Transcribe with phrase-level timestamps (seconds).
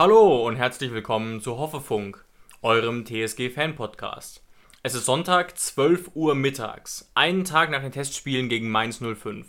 [0.00, 2.24] Hallo und herzlich willkommen zu Hoffefunk,
[2.62, 4.42] eurem TSG-Fan-Podcast.
[4.82, 9.46] Es ist Sonntag, 12 Uhr mittags, einen Tag nach den Testspielen gegen Mainz 05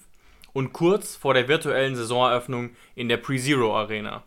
[0.51, 4.25] und kurz vor der virtuellen Saisoneröffnung in der Pre-Zero Arena.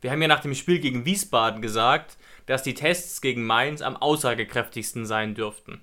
[0.00, 3.96] Wir haben ja nach dem Spiel gegen Wiesbaden gesagt, dass die Tests gegen Mainz am
[3.96, 5.82] aussagekräftigsten sein dürften.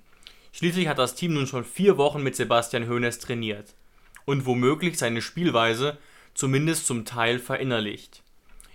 [0.52, 3.74] Schließlich hat das Team nun schon vier Wochen mit Sebastian Hoeneß trainiert
[4.26, 5.96] und womöglich seine Spielweise
[6.34, 8.21] zumindest zum Teil verinnerlicht.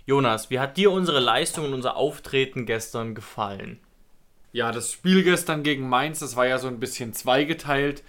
[0.08, 3.78] Jonas, wie hat dir unsere Leistung und unser Auftreten gestern gefallen?
[4.52, 8.02] Ja, das Spiel gestern gegen Mainz, das war ja so ein bisschen zweigeteilt,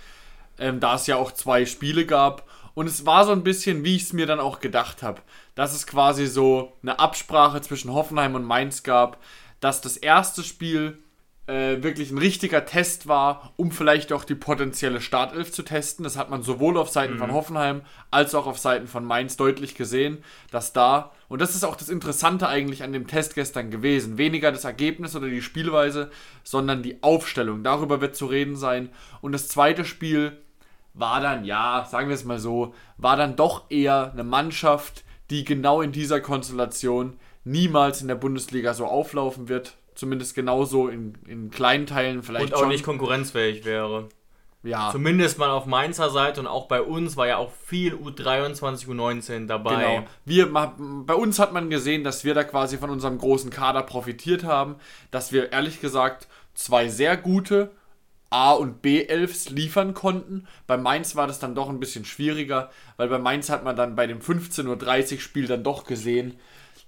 [0.59, 2.47] ähm, da es ja auch zwei Spiele gab.
[2.73, 5.21] Und es war so ein bisschen, wie ich es mir dann auch gedacht habe,
[5.55, 9.21] dass es quasi so eine Absprache zwischen Hoffenheim und Mainz gab,
[9.59, 10.99] dass das erste Spiel
[11.49, 16.03] äh, wirklich ein richtiger Test war, um vielleicht auch die potenzielle Startelf zu testen.
[16.03, 17.19] Das hat man sowohl auf Seiten mhm.
[17.19, 21.63] von Hoffenheim als auch auf Seiten von Mainz deutlich gesehen, dass da, und das ist
[21.63, 26.11] auch das Interessante eigentlich an dem Test gestern gewesen, weniger das Ergebnis oder die Spielweise,
[26.43, 27.63] sondern die Aufstellung.
[27.63, 28.89] Darüber wird zu reden sein.
[29.21, 30.37] Und das zweite Spiel
[30.93, 35.45] war dann, ja, sagen wir es mal so, war dann doch eher eine Mannschaft, die
[35.45, 39.78] genau in dieser Konstellation niemals in der Bundesliga so auflaufen wird.
[39.99, 42.45] Zumindest genauso in, in kleinen Teilen vielleicht.
[42.45, 42.69] Und auch schon.
[42.69, 44.07] nicht konkurrenzfähig wäre.
[44.63, 44.91] Ja.
[44.93, 49.47] Zumindest mal auf Mainzer Seite und auch bei uns war ja auch viel U23, U19
[49.47, 49.95] dabei.
[49.95, 50.07] Genau.
[50.23, 50.51] Wir,
[51.05, 54.75] bei uns hat man gesehen, dass wir da quasi von unserem großen Kader profitiert haben,
[55.11, 57.71] dass wir ehrlich gesagt zwei sehr gute
[58.29, 60.47] A- und B-Elfs liefern konnten.
[60.65, 63.95] Bei Mainz war das dann doch ein bisschen schwieriger, weil bei Mainz hat man dann
[63.95, 66.39] bei dem 15.30 Uhr Spiel dann doch gesehen,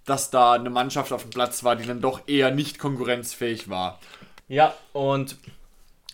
[0.06, 4.00] dass da eine Mannschaft auf dem Platz war, die dann doch eher nicht konkurrenzfähig war.
[4.48, 5.38] Ja, und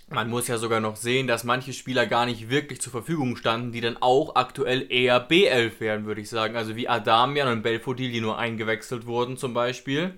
[0.10, 3.72] man muss ja sogar noch sehen, dass manche Spieler gar nicht wirklich zur Verfügung standen,
[3.72, 6.56] die dann auch aktuell eher B11 wären, würde ich sagen.
[6.56, 10.14] Also wie Adamian und Belfodil, die nur eingewechselt wurden zum Beispiel.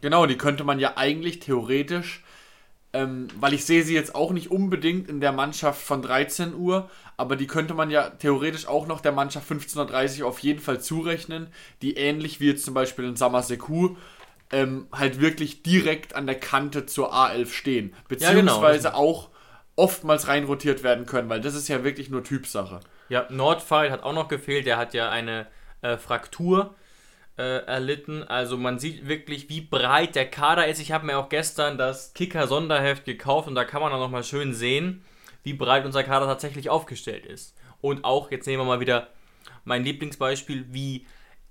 [0.00, 2.23] Genau, die könnte man ja eigentlich theoretisch
[2.94, 6.88] ähm, weil ich sehe sie jetzt auch nicht unbedingt in der Mannschaft von 13 Uhr,
[7.16, 10.80] aber die könnte man ja theoretisch auch noch der Mannschaft 15.30 Uhr auf jeden Fall
[10.80, 11.48] zurechnen,
[11.82, 13.96] die ähnlich wie jetzt zum Beispiel in Samaseku
[14.52, 19.02] ähm, halt wirklich direkt an der Kante zur A11 stehen, beziehungsweise ja, genau.
[19.02, 19.30] auch
[19.74, 22.78] oftmals reinrotiert werden können, weil das ist ja wirklich nur Typsache.
[23.08, 25.48] Ja, Nordpfeil hat auch noch gefehlt, der hat ja eine
[25.82, 26.76] äh, Fraktur
[27.36, 28.22] äh, erlitten.
[28.22, 30.80] Also man sieht wirklich, wie breit der Kader ist.
[30.80, 34.54] Ich habe mir auch gestern das Kicker-Sonderheft gekauft und da kann man auch nochmal schön
[34.54, 35.04] sehen,
[35.42, 37.56] wie breit unser Kader tatsächlich aufgestellt ist.
[37.80, 39.08] Und auch, jetzt nehmen wir mal wieder
[39.64, 41.06] mein Lieblingsbeispiel, wie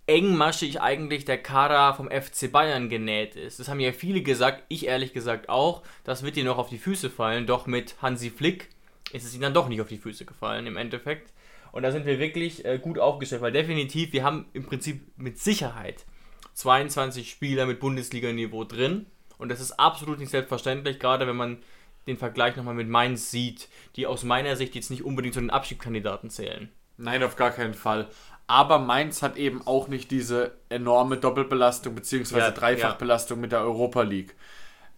[0.07, 3.59] engmaschig eigentlich der Kader vom FC Bayern genäht ist.
[3.59, 5.83] Das haben ja viele gesagt, ich ehrlich gesagt auch.
[6.03, 8.69] Das wird dir noch auf die Füße fallen, doch mit Hansi Flick
[9.13, 11.32] ist es ihnen dann doch nicht auf die Füße gefallen im Endeffekt.
[11.73, 15.39] Und da sind wir wirklich äh, gut aufgestellt, weil definitiv, wir haben im Prinzip mit
[15.39, 16.05] Sicherheit
[16.53, 19.07] 22 Spieler mit Bundesliga-Niveau drin.
[19.39, 21.57] Und das ist absolut nicht selbstverständlich, gerade wenn man
[22.05, 25.49] den Vergleich nochmal mit Mainz sieht, die aus meiner Sicht jetzt nicht unbedingt zu den
[25.49, 26.69] Abschiebkandidaten zählen.
[26.97, 28.07] Nein, auf gar keinen Fall.
[28.45, 32.37] Aber Mainz hat eben auch nicht diese enorme Doppelbelastung bzw.
[32.37, 33.41] Ja, Dreifachbelastung ja.
[33.41, 34.35] mit der Europa League.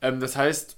[0.02, 0.78] Ähm, das heißt,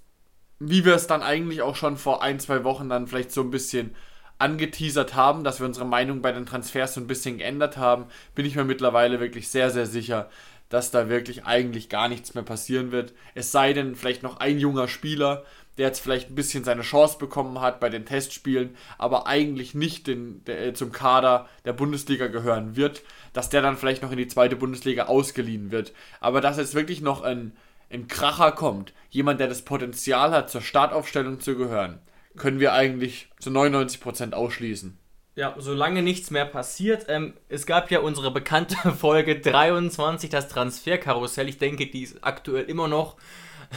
[0.59, 3.49] wie wir es dann eigentlich auch schon vor ein, zwei Wochen dann vielleicht so ein
[3.49, 3.95] bisschen
[4.39, 8.05] angeteasert haben, dass wir unsere Meinung bei den Transfers so ein bisschen geändert haben,
[8.35, 10.29] bin ich mir mittlerweile wirklich sehr, sehr sicher,
[10.69, 13.13] dass da wirklich eigentlich gar nichts mehr passieren wird.
[13.35, 15.43] Es sei denn, vielleicht noch ein junger Spieler,
[15.77, 20.07] der jetzt vielleicht ein bisschen seine Chance bekommen hat bei den Testspielen, aber eigentlich nicht
[20.07, 24.17] den, der, äh, zum Kader der Bundesliga gehören wird, dass der dann vielleicht noch in
[24.17, 25.93] die zweite Bundesliga ausgeliehen wird.
[26.19, 27.55] Aber dass jetzt wirklich noch ein,
[27.91, 31.99] ein Kracher kommt, jemand, der das Potenzial hat, zur Startaufstellung zu gehören,
[32.37, 34.97] können wir eigentlich zu 99% ausschließen.
[35.35, 41.47] ja, solange nichts mehr passiert, ähm, es gab ja unsere bekannte Folge 23, das Transferkarussell.
[41.47, 43.17] Ich denke, die ist aktuell immer noch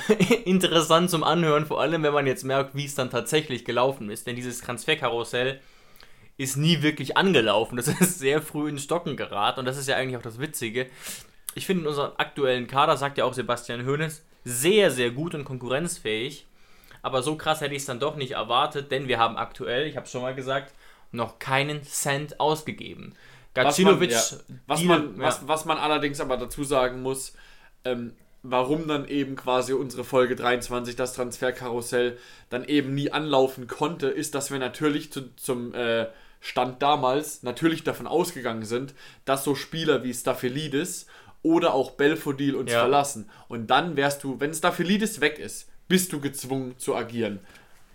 [0.45, 4.27] interessant zum Anhören, vor allem wenn man jetzt merkt, wie es dann tatsächlich gelaufen ist.
[4.27, 5.61] Denn dieses Transferkarussell
[6.39, 7.77] ist nie wirklich angelaufen.
[7.77, 10.87] Das ist sehr früh in Stocken geraten und das ist ja eigentlich auch das Witzige.
[11.55, 15.45] Ich finde in unserem aktuellen Kader, sagt ja auch Sebastian Hoeneß, sehr, sehr gut und
[15.45, 16.47] konkurrenzfähig.
[17.03, 19.97] Aber so krass hätte ich es dann doch nicht erwartet, denn wir haben aktuell, ich
[19.97, 20.75] habe es schon mal gesagt,
[21.13, 23.15] noch keinen Cent ausgegeben.
[23.55, 25.27] Gacinovic, was man, ja, was, man, ja.
[25.27, 27.35] was, was man allerdings aber dazu sagen muss,
[27.85, 32.17] ähm, warum dann eben quasi unsere Folge 23, das Transferkarussell,
[32.49, 36.07] dann eben nie anlaufen konnte, ist, dass wir natürlich zu, zum äh,
[36.41, 38.95] Stand damals natürlich davon ausgegangen sind,
[39.25, 41.07] dass so Spieler wie Staphylidis
[41.43, 42.81] oder auch Belfodil uns ja.
[42.81, 43.31] verlassen.
[43.49, 47.41] Und dann wärst du, wenn Staphylidis weg ist, bist du gezwungen zu agieren.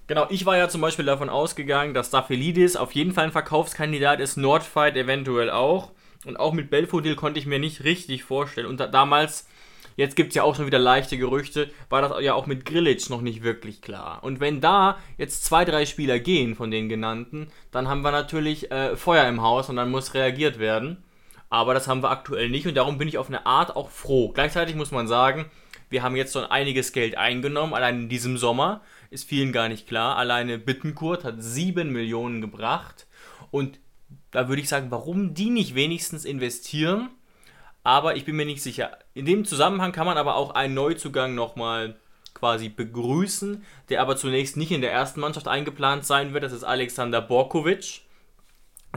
[0.08, 4.20] Genau, ich war ja zum Beispiel davon ausgegangen, dass Staphylidis auf jeden Fall ein Verkaufskandidat
[4.20, 5.92] ist, Nordfight eventuell auch.
[6.26, 8.68] Und auch mit Belfodil konnte ich mir nicht richtig vorstellen.
[8.68, 9.48] Und da, damals,
[9.96, 13.10] jetzt gibt es ja auch schon wieder leichte Gerüchte, war das ja auch mit Grillitsch
[13.10, 14.20] noch nicht wirklich klar.
[14.24, 18.72] Und wenn da jetzt zwei, drei Spieler gehen von den genannten, dann haben wir natürlich
[18.72, 21.04] äh, Feuer im Haus und dann muss reagiert werden.
[21.50, 24.30] Aber das haben wir aktuell nicht und darum bin ich auf eine Art auch froh.
[24.34, 25.46] Gleichzeitig muss man sagen,
[25.90, 28.82] wir haben jetzt schon einiges Geld eingenommen, allein in diesem Sommer.
[29.10, 30.18] Ist vielen gar nicht klar.
[30.18, 33.08] Alleine Bittenkurt hat 7 Millionen gebracht.
[33.52, 33.80] Und
[34.32, 37.10] da würde ich sagen, warum die nicht wenigstens investieren?
[37.84, 38.98] Aber ich bin mir nicht sicher.
[39.14, 41.96] In dem Zusammenhang kann man aber auch einen Neuzugang nochmal
[42.34, 46.44] quasi begrüßen, der aber zunächst nicht in der ersten Mannschaft eingeplant sein wird.
[46.44, 48.02] Das ist Alexander Borkovic,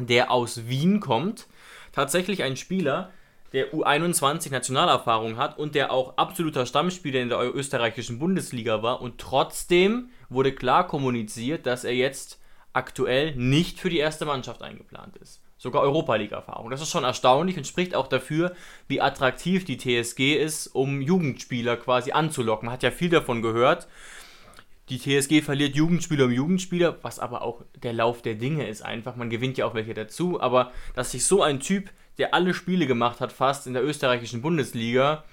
[0.00, 1.46] der aus Wien kommt.
[1.92, 3.12] Tatsächlich ein Spieler,
[3.52, 9.18] der U21 Nationalerfahrung hat und der auch absoluter Stammspieler in der österreichischen Bundesliga war und
[9.18, 12.40] trotzdem wurde klar kommuniziert, dass er jetzt
[12.72, 15.42] aktuell nicht für die erste Mannschaft eingeplant ist.
[15.56, 16.70] Sogar Europa League Erfahrung.
[16.70, 18.54] Das ist schon erstaunlich und spricht auch dafür,
[18.86, 22.66] wie attraktiv die TSG ist, um Jugendspieler quasi anzulocken.
[22.66, 23.88] Man hat ja viel davon gehört.
[24.88, 29.16] Die TSG verliert Jugendspieler um Jugendspieler, was aber auch der Lauf der Dinge ist einfach.
[29.16, 32.86] Man gewinnt ja auch welche dazu, aber dass sich so ein Typ der alle Spiele
[32.86, 35.24] gemacht hat, fast in der österreichischen Bundesliga,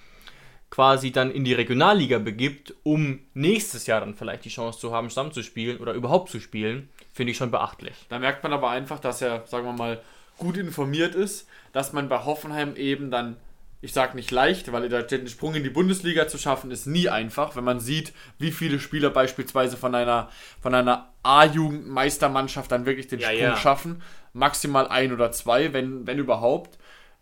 [0.69, 5.09] quasi dann in die Regionalliga begibt, um nächstes Jahr dann vielleicht die Chance zu haben,
[5.09, 7.93] Stamm zu spielen oder überhaupt zu spielen, finde ich schon beachtlich.
[8.09, 10.01] Da merkt man aber einfach, dass er, sagen wir mal,
[10.37, 13.37] gut informiert ist, dass man bei Hoffenheim eben dann,
[13.81, 17.55] ich sage nicht leicht, weil den Sprung in die Bundesliga zu schaffen, ist nie einfach,
[17.55, 20.29] wenn man sieht, wie viele Spieler beispielsweise von einer,
[20.61, 23.57] von einer A-Jugend-Meistermannschaft dann wirklich den ja, Sprung ja.
[23.57, 24.01] schaffen
[24.35, 26.77] maximal ein oder zwei, wenn, wenn überhaupt.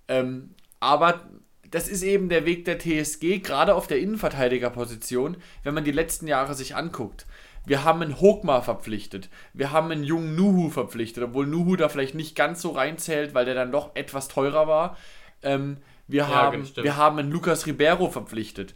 [0.08, 1.22] Ähm, aber
[1.70, 6.28] das ist eben der Weg der TSG, gerade auf der Innenverteidigerposition, wenn man die letzten
[6.28, 7.26] Jahre sich anguckt.
[7.66, 9.30] Wir haben einen Hogmar verpflichtet.
[9.54, 13.46] Wir haben einen jungen Nuhu verpflichtet, obwohl Nuhu da vielleicht nicht ganz so reinzählt, weil
[13.46, 14.98] der dann doch etwas teurer war.
[15.44, 15.78] Ähm,
[16.08, 18.76] wir, ja, haben, wir haben einen Lucas Ribeiro verpflichtet.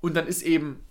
[0.00, 0.86] Und dann ist eben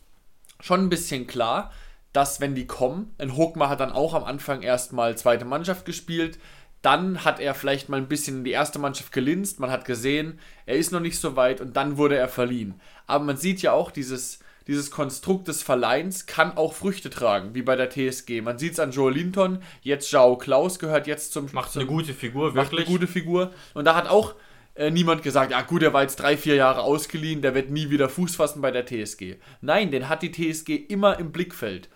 [0.60, 1.72] schon ein bisschen klar,
[2.12, 6.40] dass wenn die kommen, ein Hogmar hat dann auch am Anfang erstmal zweite Mannschaft gespielt,
[6.82, 9.60] dann hat er vielleicht mal ein bisschen in die erste Mannschaft gelinst.
[9.60, 12.80] Man hat gesehen, er ist noch nicht so weit und dann wurde er verliehen.
[13.08, 17.62] Aber man sieht ja auch, dieses, dieses Konstrukt des Verleihens kann auch Früchte tragen, wie
[17.62, 18.42] bei der TSG.
[18.42, 21.48] Man sieht es an Joe Linton, jetzt Jao Klaus gehört jetzt zum.
[21.52, 22.72] Macht zum, eine gute Figur, wirklich.
[22.72, 23.52] Macht eine gute Figur.
[23.74, 24.36] Und da hat auch
[24.76, 27.90] äh, niemand gesagt, ja gut, er war jetzt drei, vier Jahre ausgeliehen, der wird nie
[27.90, 29.38] wieder Fuß fassen bei der TSG.
[29.62, 31.90] Nein, den hat die TSG immer im Blickfeld.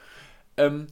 [0.57, 0.87] Ähm,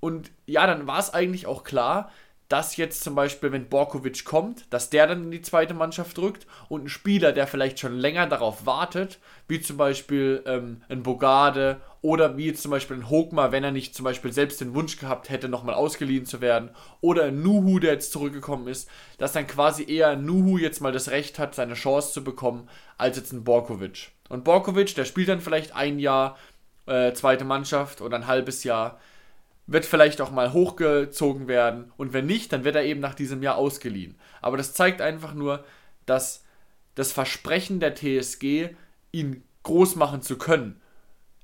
[0.00, 2.10] und ja, dann war es eigentlich auch klar,
[2.48, 6.46] dass jetzt zum Beispiel, wenn Borkovic kommt, dass der dann in die zweite Mannschaft rückt
[6.70, 11.80] und ein Spieler, der vielleicht schon länger darauf wartet, wie zum Beispiel ähm, ein Bogarde
[12.00, 15.28] oder wie zum Beispiel ein Hogmar, wenn er nicht zum Beispiel selbst den Wunsch gehabt
[15.28, 16.70] hätte, nochmal ausgeliehen zu werden,
[17.02, 18.88] oder ein Nuhu, der jetzt zurückgekommen ist,
[19.18, 22.68] dass dann quasi eher ein Nuhu jetzt mal das Recht hat, seine Chance zu bekommen,
[22.96, 24.12] als jetzt ein Borkovic.
[24.30, 26.38] Und Borkovic, der spielt dann vielleicht ein Jahr
[26.86, 28.98] äh, zweite Mannschaft oder ein halbes Jahr
[29.68, 33.42] wird vielleicht auch mal hochgezogen werden und wenn nicht, dann wird er eben nach diesem
[33.42, 34.16] Jahr ausgeliehen.
[34.40, 35.64] Aber das zeigt einfach nur,
[36.06, 36.42] dass
[36.94, 38.70] das Versprechen der TSG,
[39.12, 40.80] ihn groß machen zu können,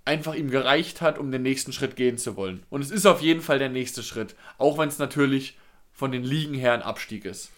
[0.06, 2.64] einfach ihm gereicht hat, um den nächsten Schritt gehen zu wollen.
[2.70, 5.58] Und es ist auf jeden Fall der nächste Schritt, auch wenn es natürlich
[5.92, 7.50] von den Ligen her ein Abstieg ist.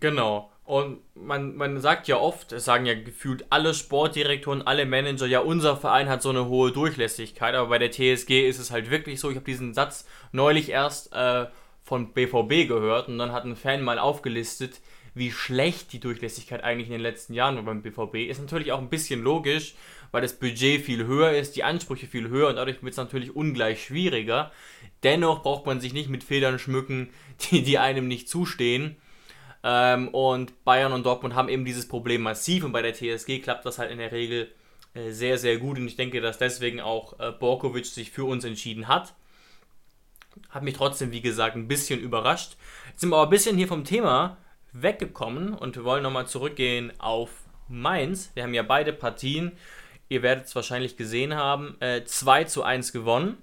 [0.00, 0.49] Genau.
[0.70, 5.40] Und man, man sagt ja oft, es sagen ja gefühlt alle Sportdirektoren, alle Manager, ja,
[5.40, 9.18] unser Verein hat so eine hohe Durchlässigkeit, aber bei der TSG ist es halt wirklich
[9.18, 9.30] so.
[9.30, 11.46] Ich habe diesen Satz neulich erst äh,
[11.82, 14.80] von BVB gehört und dann hat ein Fan mal aufgelistet,
[15.12, 18.30] wie schlecht die Durchlässigkeit eigentlich in den letzten Jahren war beim BVB.
[18.30, 19.74] Ist natürlich auch ein bisschen logisch,
[20.12, 23.34] weil das Budget viel höher ist, die Ansprüche viel höher und dadurch wird es natürlich
[23.34, 24.52] ungleich schwieriger.
[25.02, 27.10] Dennoch braucht man sich nicht mit Federn schmücken,
[27.50, 28.98] die, die einem nicht zustehen.
[29.62, 33.66] Ähm, und Bayern und Dortmund haben eben dieses Problem massiv und bei der TSG klappt
[33.66, 34.50] das halt in der Regel
[34.94, 38.44] äh, sehr, sehr gut und ich denke, dass deswegen auch äh, Borkovic sich für uns
[38.44, 39.14] entschieden hat.
[40.48, 42.56] Hat mich trotzdem, wie gesagt, ein bisschen überrascht.
[42.88, 44.38] Jetzt sind wir aber ein bisschen hier vom Thema
[44.72, 47.30] weggekommen und wir wollen nochmal zurückgehen auf
[47.68, 48.30] Mainz.
[48.34, 49.52] Wir haben ja beide Partien,
[50.08, 53.38] ihr werdet es wahrscheinlich gesehen haben, äh, 2 zu 1 gewonnen.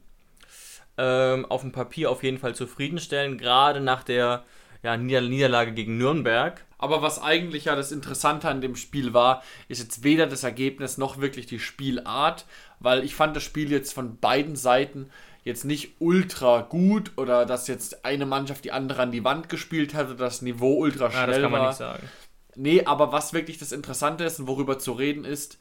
[0.97, 4.43] Ähm, auf dem Papier auf jeden Fall zufriedenstellen, gerade nach der
[4.83, 6.65] ja, Nieder Niederlage gegen Nürnberg.
[6.77, 10.97] Aber was eigentlich ja das Interessante an dem Spiel war, ist jetzt weder das Ergebnis
[10.97, 12.45] noch wirklich die Spielart,
[12.79, 15.09] weil ich fand das Spiel jetzt von beiden Seiten
[15.43, 19.93] jetzt nicht ultra gut oder dass jetzt eine Mannschaft die andere an die Wand gespielt
[19.93, 21.27] hat oder das Niveau ultra schnell war.
[21.27, 21.67] Ja, das kann man war.
[21.69, 22.09] nicht sagen.
[22.55, 25.57] Nee, aber was wirklich das Interessante ist und worüber zu reden ist,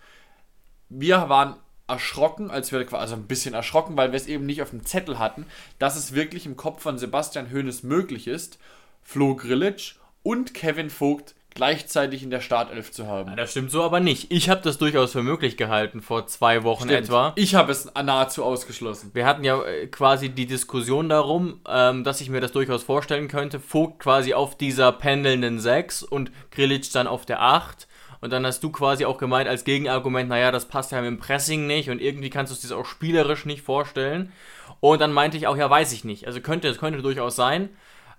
[0.89, 1.57] wir waren
[1.89, 5.19] erschrocken, als wir also ein bisschen erschrocken, weil wir es eben nicht auf dem Zettel
[5.19, 5.47] hatten,
[5.79, 8.59] dass es wirklich im Kopf von Sebastian Hoeneß möglich ist,
[9.07, 9.95] Flo Grillitsch
[10.25, 13.31] und Kevin Vogt gleichzeitig in der Startelf zu haben.
[13.31, 14.33] Ja, das stimmt so aber nicht.
[14.33, 17.05] Ich habe das durchaus für möglich gehalten vor zwei Wochen stimmt.
[17.05, 17.33] etwa.
[17.37, 19.13] Ich habe es nahezu ausgeschlossen.
[19.15, 23.29] Wir hatten ja äh, quasi die Diskussion darum, ähm, dass ich mir das durchaus vorstellen
[23.29, 23.61] könnte.
[23.61, 27.87] Vogt quasi auf dieser pendelnden 6 und Grillitsch dann auf der 8.
[28.21, 31.19] Und dann hast du quasi auch gemeint als Gegenargument, naja, das passt ja mit dem
[31.19, 34.33] Pressing nicht und irgendwie kannst du es dir auch spielerisch nicht vorstellen.
[34.81, 36.27] Und dann meinte ich auch, ja, weiß ich nicht.
[36.27, 37.71] Also könnte, es könnte durchaus sein.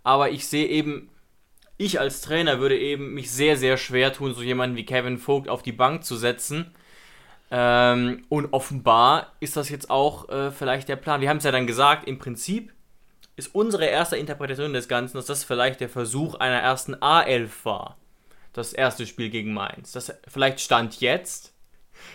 [0.03, 1.09] Aber ich sehe eben
[1.77, 5.47] ich als Trainer würde eben mich sehr, sehr schwer tun, so jemanden wie Kevin Vogt
[5.47, 6.73] auf die Bank zu setzen.
[7.49, 11.21] Ähm, und offenbar ist das jetzt auch äh, vielleicht der Plan.
[11.21, 12.73] Wir haben es ja dann gesagt, im Prinzip
[13.35, 17.97] ist unsere erste Interpretation des Ganzen, dass das vielleicht der Versuch einer ersten A11 war.
[18.53, 19.91] Das erste Spiel gegen Mainz.
[19.91, 21.53] Das vielleicht stand jetzt,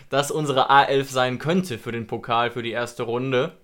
[0.09, 3.57] dass unsere A11 sein könnte für den Pokal, für die erste Runde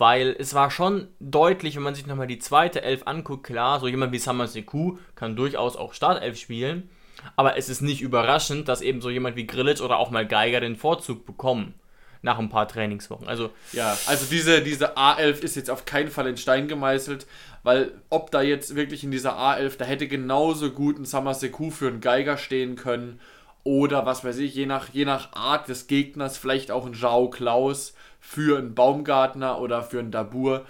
[0.00, 3.86] weil es war schon deutlich, wenn man sich nochmal die zweite Elf anguckt, klar, so
[3.86, 6.88] jemand wie Summer Sekou kann durchaus auch Startelf spielen,
[7.36, 10.60] aber es ist nicht überraschend, dass eben so jemand wie Grillitsch oder auch mal Geiger
[10.60, 11.74] den Vorzug bekommen
[12.22, 13.28] nach ein paar Trainingswochen.
[13.28, 17.26] Also ja, also diese, diese A11 ist jetzt auf keinen Fall in Stein gemeißelt,
[17.62, 21.68] weil ob da jetzt wirklich in dieser A11, da hätte genauso gut ein Summer Sekou
[21.68, 23.20] für einen Geiger stehen können
[23.64, 27.28] oder was weiß ich, je nach, je nach Art des Gegners, vielleicht auch ein Jao
[27.28, 30.66] Klaus für einen Baumgartner oder für einen Dabur.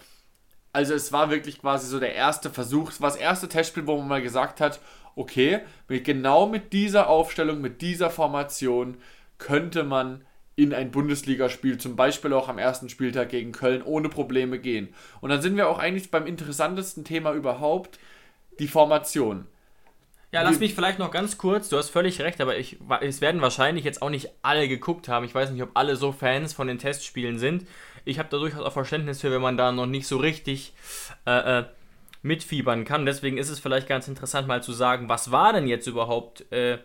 [0.73, 3.97] Also es war wirklich quasi so der erste Versuch, es war das erste Testspiel, wo
[3.99, 4.81] man mal gesagt hat,
[5.17, 8.97] okay, mit, genau mit dieser Aufstellung, mit dieser Formation
[9.39, 10.25] könnte man
[10.57, 14.95] in ein Bundesligaspiel, zum Beispiel auch am ersten Spieltag gegen Köln, ohne Probleme gehen.
[15.21, 17.99] Und dann sind wir auch eigentlich beim interessantesten Thema überhaupt,
[18.59, 19.47] die Formation.
[20.33, 23.41] Ja, lass mich vielleicht noch ganz kurz, du hast völlig recht, aber ich, es werden
[23.41, 25.25] wahrscheinlich jetzt auch nicht alle geguckt haben.
[25.25, 27.67] Ich weiß nicht, ob alle so Fans von den Testspielen sind.
[28.05, 30.73] Ich habe da durchaus auch Verständnis für, wenn man da noch nicht so richtig
[31.27, 31.65] äh, äh,
[32.23, 33.07] mitfiebern kann.
[33.07, 36.79] Deswegen ist es vielleicht ganz interessant mal zu sagen, was war denn jetzt überhaupt äh,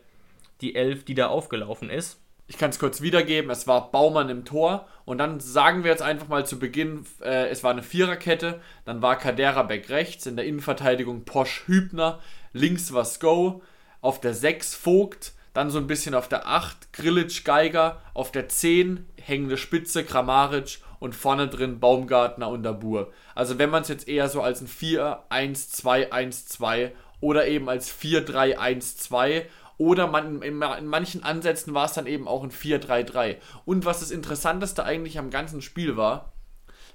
[0.62, 2.20] die Elf, die da aufgelaufen ist.
[2.48, 6.04] Ich kann es kurz wiedergeben, es war Baumann im Tor und dann sagen wir jetzt
[6.04, 10.36] einfach mal zu Beginn, äh, es war eine Viererkette, dann war Kadera Beck rechts, in
[10.36, 12.20] der Innenverteidigung Posch Hübner,
[12.56, 13.62] links war Sko,
[14.02, 18.48] auf der 6 Vogt, dann so ein bisschen auf der 8 Grillitsch Geiger, auf der
[18.50, 23.12] 10 hängende Spitze Kramaric und vorne drin Baumgartner und Dabur.
[23.36, 29.44] Also wenn man es jetzt eher so als ein 4-1-2-1-2 oder eben als 4-3-1-2
[29.78, 33.38] oder man, in, in, manchen Ansätzen war es dann eben auch ein 4-3-3.
[33.66, 36.32] Und was das Interessanteste eigentlich am ganzen Spiel war,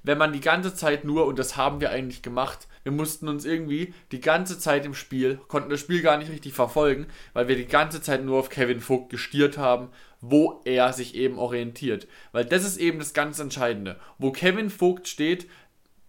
[0.03, 3.45] wenn man die ganze Zeit nur, und das haben wir eigentlich gemacht, wir mussten uns
[3.45, 7.57] irgendwie die ganze Zeit im Spiel, konnten das Spiel gar nicht richtig verfolgen, weil wir
[7.57, 9.89] die ganze Zeit nur auf Kevin Vogt gestiert haben,
[10.21, 12.09] wo er sich eben orientiert.
[12.33, 13.99] Weil das ist eben das ganz Entscheidende.
[14.19, 15.49] Wo Kevin Vogt steht,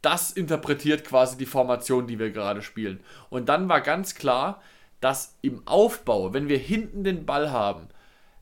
[0.01, 3.01] das interpretiert quasi die Formation, die wir gerade spielen.
[3.29, 4.61] Und dann war ganz klar,
[4.99, 7.87] dass im Aufbau, wenn wir hinten den Ball haben,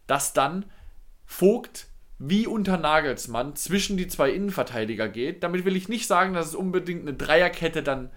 [0.08, 0.66] dass dann
[1.26, 1.89] Vogt
[2.20, 5.42] wie unter Nagelsmann zwischen die zwei Innenverteidiger geht.
[5.42, 8.12] Damit will ich nicht sagen, dass es unbedingt eine Dreierkette dann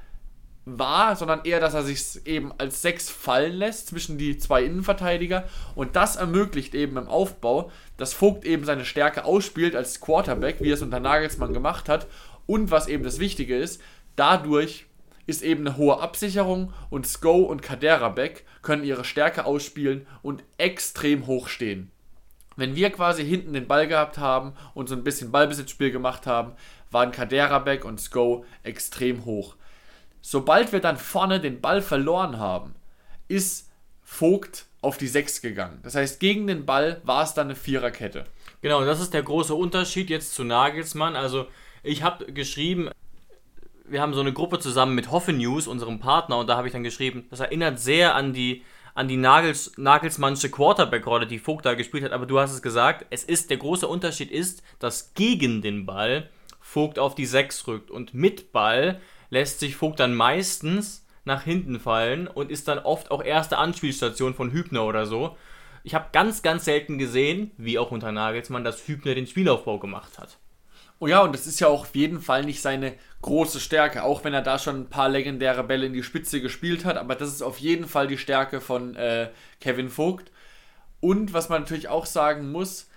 [0.64, 5.48] war, sondern eher, dass er sich eben als Sechs fallen lässt zwischen die zwei Innenverteidiger.
[5.76, 10.70] Und das ermöglicht eben im Aufbau, dass Vogt eben seine Stärke ausspielt als Quarterback, wie
[10.70, 12.08] er es unter Nagelsmann gemacht hat.
[12.46, 13.80] Und was eben das Wichtige ist,
[14.16, 14.86] dadurch
[15.26, 21.28] ist eben eine hohe Absicherung und Sko und Kaderabek können ihre Stärke ausspielen und extrem
[21.28, 21.91] hoch stehen.
[22.62, 26.52] Wenn wir quasi hinten den Ball gehabt haben und so ein bisschen Ballbesitzspiel gemacht haben,
[26.92, 29.56] waren Kaderabek und Sko extrem hoch.
[30.20, 32.76] Sobald wir dann vorne den Ball verloren haben,
[33.26, 33.68] ist
[34.04, 35.80] Vogt auf die 6 gegangen.
[35.82, 38.26] Das heißt, gegen den Ball war es dann eine Viererkette.
[38.60, 41.16] Genau, das ist der große Unterschied jetzt zu Nagelsmann.
[41.16, 41.48] Also
[41.82, 42.90] ich habe geschrieben,
[43.86, 46.72] wir haben so eine Gruppe zusammen mit Hoffe News, unserem Partner, und da habe ich
[46.72, 48.62] dann geschrieben, das erinnert sehr an die
[48.94, 53.06] an die Nagels, Nagelsmannsche Quarterback-Rolle, die Vogt da gespielt hat, aber du hast es gesagt,
[53.10, 56.28] es ist, der große Unterschied ist, dass gegen den Ball
[56.60, 61.80] Vogt auf die 6 rückt und mit Ball lässt sich Vogt dann meistens nach hinten
[61.80, 65.36] fallen und ist dann oft auch erste Anspielstation von Hübner oder so.
[65.84, 70.18] Ich habe ganz, ganz selten gesehen, wie auch unter Nagelsmann, dass Hübner den Spielaufbau gemacht
[70.18, 70.38] hat.
[71.02, 74.22] Oh ja, und das ist ja auch auf jeden Fall nicht seine große Stärke, auch
[74.22, 77.28] wenn er da schon ein paar legendäre Bälle in die Spitze gespielt hat, aber das
[77.28, 79.30] ist auf jeden Fall die Stärke von äh,
[79.60, 80.30] Kevin Vogt.
[81.00, 82.88] Und was man natürlich auch sagen muss,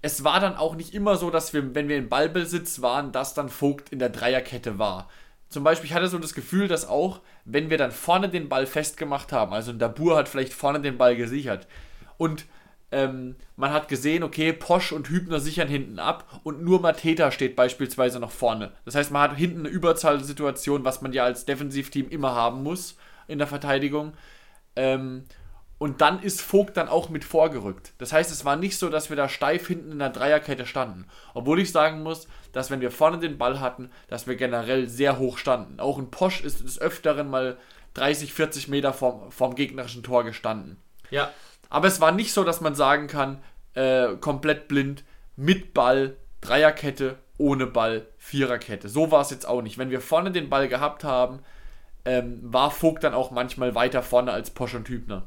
[0.00, 3.34] es war dann auch nicht immer so, dass wir, wenn wir im Ballbesitz waren, dass
[3.34, 5.10] dann Vogt in der Dreierkette war.
[5.50, 8.64] Zum Beispiel, ich hatte so das Gefühl, dass auch, wenn wir dann vorne den Ball
[8.64, 11.68] festgemacht haben, also Dabur hat vielleicht vorne den Ball gesichert
[12.16, 12.46] und
[12.92, 17.56] ähm, man hat gesehen, okay, Posch und Hübner sichern hinten ab und nur Mateta steht
[17.56, 18.72] beispielsweise noch vorne.
[18.84, 22.96] Das heißt, man hat hinten eine Überzahlsituation, was man ja als Defensivteam immer haben muss
[23.28, 24.12] in der Verteidigung.
[24.76, 25.24] Ähm,
[25.78, 27.92] und dann ist Vogt dann auch mit vorgerückt.
[27.98, 31.06] Das heißt, es war nicht so, dass wir da steif hinten in der Dreierkette standen.
[31.34, 35.18] Obwohl ich sagen muss, dass wenn wir vorne den Ball hatten, dass wir generell sehr
[35.18, 35.80] hoch standen.
[35.80, 37.56] Auch ein Posch ist des Öfteren mal
[37.94, 40.76] 30, 40 Meter vom, vom gegnerischen Tor gestanden.
[41.10, 41.30] Ja.
[41.72, 43.38] Aber es war nicht so, dass man sagen kann,
[43.72, 45.04] äh, komplett blind,
[45.36, 48.90] mit Ball, Dreierkette, ohne Ball, Viererkette.
[48.90, 49.78] So war es jetzt auch nicht.
[49.78, 51.38] Wenn wir vorne den Ball gehabt haben,
[52.04, 55.26] ähm, war Vogt dann auch manchmal weiter vorne als Posch und Hübner.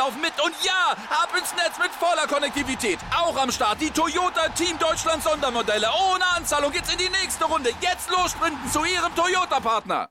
[0.00, 0.32] laufen mit.
[0.42, 2.98] Und ja, ab ins Netz mit voller Konnektivität.
[3.14, 5.88] Auch am Start die Toyota Team Deutschland Sondermodelle.
[6.12, 7.70] Ohne Anzahlung geht's in die nächste Runde.
[7.80, 10.08] Jetzt los sprinten zu ihrem Toyota-Partner.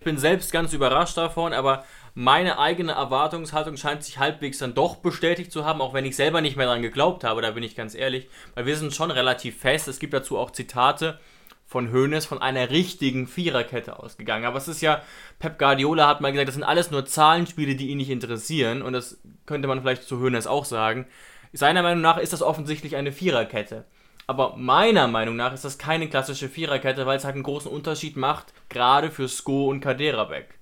[0.00, 4.96] Ich bin selbst ganz überrascht davon, aber meine eigene Erwartungshaltung scheint sich halbwegs dann doch
[4.96, 7.76] bestätigt zu haben, auch wenn ich selber nicht mehr daran geglaubt habe, da bin ich
[7.76, 9.86] ganz ehrlich, weil wir sind schon relativ fest.
[9.88, 11.18] Es gibt dazu auch Zitate
[11.66, 14.44] von Hoeneß von einer richtigen Viererkette ausgegangen.
[14.44, 15.02] Aber es ist ja,
[15.38, 18.82] Pep Guardiola hat mal gesagt, das sind alles nur Zahlenspiele, die ihn nicht interessieren.
[18.82, 21.06] Und das könnte man vielleicht zu Hoeneß auch sagen.
[21.52, 23.84] Seiner Meinung nach ist das offensichtlich eine Viererkette.
[24.28, 28.16] Aber meiner Meinung nach ist das keine klassische Viererkette, weil es halt einen großen Unterschied
[28.16, 30.58] macht, gerade für Sko und Kaderabek.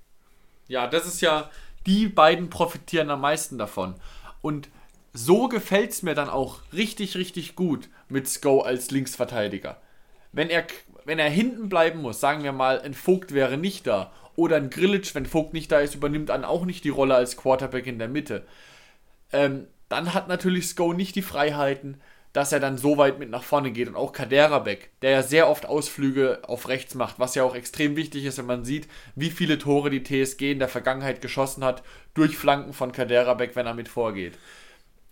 [0.67, 1.49] Ja, das ist ja,
[1.85, 3.95] die beiden profitieren am meisten davon.
[4.41, 4.69] Und
[5.13, 9.81] so gefällt es mir dann auch richtig, richtig gut mit Sko als Linksverteidiger.
[10.31, 10.67] Wenn er,
[11.05, 14.11] wenn er hinten bleiben muss, sagen wir mal, ein Vogt wäre nicht da.
[14.35, 17.37] Oder ein Grillitsch, wenn Vogt nicht da ist, übernimmt dann auch nicht die Rolle als
[17.37, 18.45] Quarterback in der Mitte.
[19.31, 22.01] Ähm, dann hat natürlich Sko nicht die Freiheiten,
[22.33, 23.87] dass er dann so weit mit nach vorne geht.
[23.87, 27.95] Und auch Kaderabek, der ja sehr oft Ausflüge auf rechts macht, was ja auch extrem
[27.95, 31.81] wichtig ist, wenn man sieht, wie viele Tore die TSG in der Vergangenheit geschossen hat,
[32.13, 34.37] durch Flanken von Kaderabek, wenn er mit vorgeht.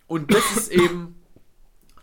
[0.06, 1.18] Und das ist eben,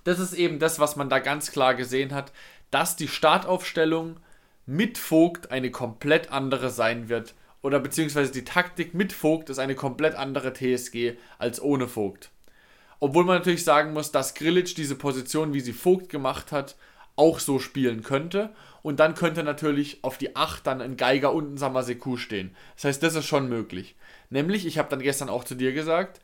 [0.04, 2.32] das ist eben das, was man da ganz klar gesehen hat,
[2.72, 4.18] dass die Startaufstellung
[4.66, 7.36] mit Vogt eine komplett andere sein wird.
[7.62, 12.32] Oder beziehungsweise die Taktik mit Vogt ist eine komplett andere TSG als ohne Vogt.
[13.00, 16.76] Obwohl man natürlich sagen muss, dass Grillitsch diese Position, wie sie Vogt gemacht hat,
[17.16, 18.52] auch so spielen könnte.
[18.82, 22.56] Und dann könnte natürlich auf die 8 dann ein Geiger und ein Samaseku stehen.
[22.76, 23.96] Das heißt, das ist schon möglich.
[24.30, 26.22] Nämlich, ich habe dann gestern auch zu dir gesagt,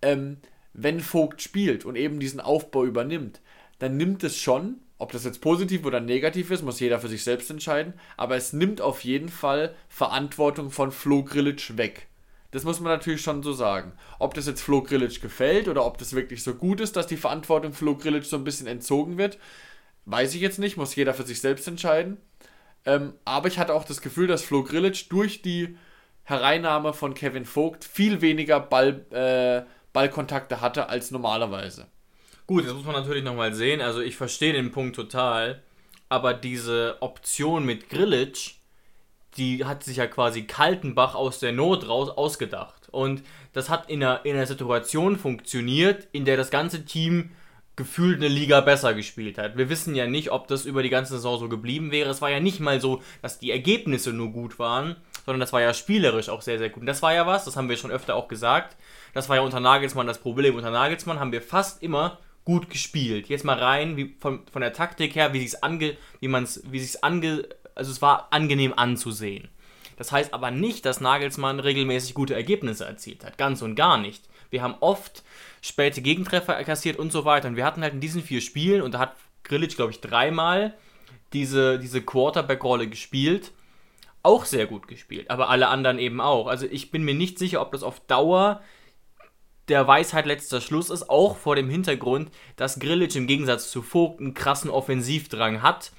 [0.00, 0.38] ähm,
[0.74, 3.40] wenn Vogt spielt und eben diesen Aufbau übernimmt,
[3.78, 7.24] dann nimmt es schon, ob das jetzt positiv oder negativ ist, muss jeder für sich
[7.24, 12.06] selbst entscheiden, aber es nimmt auf jeden Fall Verantwortung von Flo Grillitsch weg.
[12.52, 13.94] Das muss man natürlich schon so sagen.
[14.20, 17.16] Ob das jetzt Flo Grillitsch gefällt oder ob das wirklich so gut ist, dass die
[17.16, 19.38] Verantwortung Flo Grillitsch so ein bisschen entzogen wird,
[20.04, 22.18] weiß ich jetzt nicht, muss jeder für sich selbst entscheiden.
[22.84, 25.76] Ähm, aber ich hatte auch das Gefühl, dass Flo Grillitsch durch die
[26.22, 31.88] Hereinnahme von Kevin Vogt viel weniger Ball, äh, Ballkontakte hatte als normalerweise.
[32.52, 33.80] Gut, das muss man natürlich nochmal sehen.
[33.80, 35.62] Also ich verstehe den Punkt total.
[36.08, 38.56] Aber diese Option mit Grillitsch
[39.36, 42.88] die hat sich ja quasi Kaltenbach aus der Not raus ausgedacht.
[42.90, 47.30] Und das hat in einer, in einer Situation funktioniert, in der das ganze Team
[47.74, 49.56] gefühlt eine Liga besser gespielt hat.
[49.56, 52.10] Wir wissen ja nicht, ob das über die ganze Saison so geblieben wäre.
[52.10, 55.62] Es war ja nicht mal so, dass die Ergebnisse nur gut waren, sondern das war
[55.62, 56.82] ja spielerisch auch sehr, sehr gut.
[56.82, 58.76] Und das war ja was, das haben wir schon öfter auch gesagt.
[59.14, 60.54] Das war ja unter Nagelsmann das Problem.
[60.54, 63.28] Unter Nagelsmann haben wir fast immer gut gespielt.
[63.28, 66.80] Jetzt mal rein, wie von, von der Taktik her, wie sich's ange, wie man's, wie
[66.80, 69.48] sich's ange, also es war angenehm anzusehen.
[69.96, 73.38] Das heißt aber nicht, dass Nagelsmann regelmäßig gute Ergebnisse erzielt hat.
[73.38, 74.24] Ganz und gar nicht.
[74.50, 75.22] Wir haben oft
[75.60, 77.48] späte Gegentreffer kassiert und so weiter.
[77.48, 80.74] Und wir hatten halt in diesen vier Spielen, und da hat Grillic, glaube ich, dreimal
[81.32, 83.52] diese, diese Quarterback-Rolle gespielt.
[84.24, 86.46] Auch sehr gut gespielt, aber alle anderen eben auch.
[86.46, 88.60] Also ich bin mir nicht sicher, ob das auf Dauer
[89.68, 94.20] der Weisheit letzter Schluss ist, auch vor dem Hintergrund, dass Grillic im Gegensatz zu Vogt
[94.20, 95.92] einen krassen Offensivdrang hat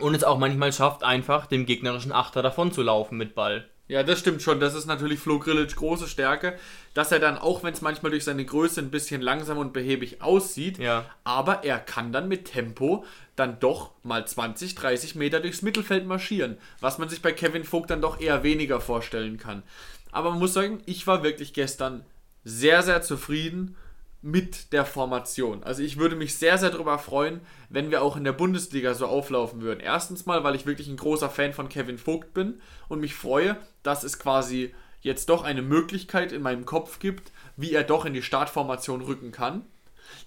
[0.00, 3.68] und es auch manchmal schafft, einfach dem gegnerischen Achter davon zu laufen mit Ball.
[3.88, 4.58] Ja, das stimmt schon.
[4.58, 6.56] Das ist natürlich Flo Grillic große Stärke,
[6.94, 10.22] dass er dann, auch wenn es manchmal durch seine Größe ein bisschen langsam und behäbig
[10.22, 11.04] aussieht, Ja.
[11.24, 13.04] aber er kann dann mit Tempo
[13.36, 17.90] dann doch mal 20, 30 Meter durchs Mittelfeld marschieren, was man sich bei Kevin Vogt
[17.90, 19.62] dann doch eher weniger vorstellen kann.
[20.10, 22.04] Aber man muss sagen, ich war wirklich gestern
[22.44, 23.76] sehr, sehr zufrieden
[24.22, 25.64] mit der Formation.
[25.64, 29.06] Also ich würde mich sehr, sehr darüber freuen, wenn wir auch in der Bundesliga so
[29.06, 29.80] auflaufen würden.
[29.80, 33.56] Erstens mal, weil ich wirklich ein großer Fan von Kevin Vogt bin und mich freue,
[33.82, 38.14] dass es quasi jetzt doch eine Möglichkeit in meinem Kopf gibt, wie er doch in
[38.14, 39.66] die Startformation rücken kann.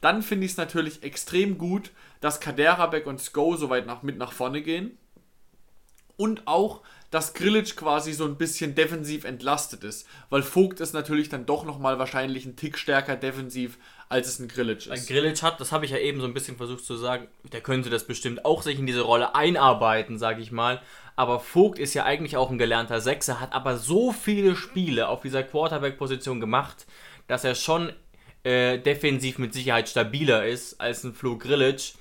[0.01, 4.17] Dann finde ich es natürlich extrem gut, dass Kaderabek und Sko so weit nach, mit
[4.17, 4.97] nach vorne gehen.
[6.17, 6.81] Und auch,
[7.15, 10.05] dass Grillic quasi so ein bisschen defensiv entlastet ist.
[10.29, 13.77] Weil Vogt ist natürlich dann doch nochmal wahrscheinlich ein Tick stärker defensiv,
[14.09, 15.07] als es ein Grillic Ein ist.
[15.07, 17.89] Grillic hat, das habe ich ja eben so ein bisschen versucht zu sagen, der könnte
[17.89, 20.81] das bestimmt auch sich in diese Rolle einarbeiten, sage ich mal.
[21.15, 25.21] Aber Vogt ist ja eigentlich auch ein gelernter Sechser, hat aber so viele Spiele auf
[25.21, 26.85] dieser Quarterback-Position gemacht,
[27.27, 27.93] dass er schon
[28.43, 31.93] äh, defensiv mit Sicherheit stabiler ist als ein Flo Grillic,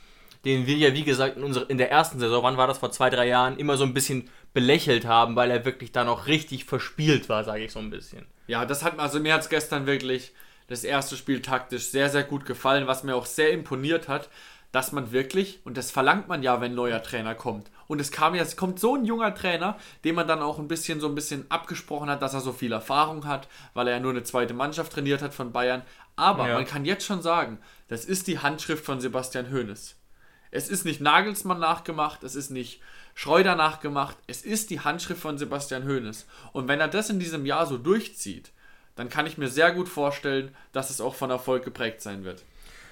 [0.44, 2.90] den wir ja, wie gesagt, in, unserer, in der ersten Saison, wann war das, vor
[2.92, 6.64] zwei, drei Jahren, immer so ein bisschen belächelt haben, weil er wirklich da noch richtig
[6.64, 8.26] verspielt war, sage ich so ein bisschen.
[8.46, 10.32] Ja, das hat also mir hat es gestern wirklich
[10.68, 14.28] das erste Spiel taktisch sehr, sehr gut gefallen, was mir auch sehr imponiert hat,
[14.72, 17.70] dass man wirklich, und das verlangt man ja, wenn ein neuer Trainer kommt.
[17.86, 20.66] Und es kam ja, es kommt so ein junger Trainer, den man dann auch ein
[20.68, 24.00] bisschen so ein bisschen abgesprochen hat, dass er so viel Erfahrung hat, weil er ja
[24.00, 25.82] nur eine zweite Mannschaft trainiert hat von Bayern.
[26.16, 26.54] Aber Ja.
[26.54, 29.96] man kann jetzt schon sagen, das ist die Handschrift von Sebastian Hoeneß.
[30.54, 32.80] Es ist nicht Nagelsmann nachgemacht, es ist nicht
[33.16, 36.26] Schreuder nachgemacht, es ist die Handschrift von Sebastian Hoeneß.
[36.52, 38.52] Und wenn er das in diesem Jahr so durchzieht,
[38.94, 42.44] dann kann ich mir sehr gut vorstellen, dass es auch von Erfolg geprägt sein wird.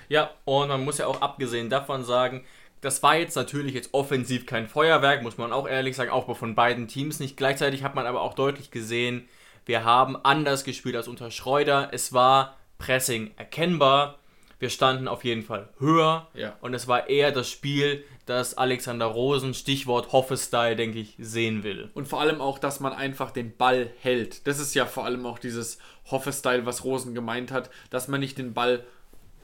[0.08, 2.44] Ja, und man muss ja auch abgesehen davon sagen,
[2.80, 6.56] das war jetzt natürlich jetzt offensiv kein Feuerwerk, muss man auch ehrlich sagen, auch von
[6.56, 7.36] beiden Teams nicht.
[7.36, 9.28] Gleichzeitig hat man aber auch deutlich gesehen,
[9.66, 11.90] wir haben anders gespielt als unter Schreuder.
[11.92, 14.18] Es war Pressing erkennbar.
[14.62, 16.28] Wir standen auf jeden Fall höher.
[16.34, 16.56] Ja.
[16.60, 21.90] Und es war eher das Spiel, das Alexander Rosen, Stichwort Hoffe-Style, denke ich, sehen will.
[21.94, 24.46] Und vor allem auch, dass man einfach den Ball hält.
[24.46, 25.78] Das ist ja vor allem auch dieses
[26.12, 28.84] Hoffe-Style, was Rosen gemeint hat, dass man nicht den Ball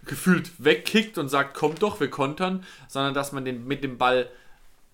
[0.04, 4.28] gefühlt wegkickt und sagt, kommt doch, wir kontern, sondern dass man den mit dem Ball,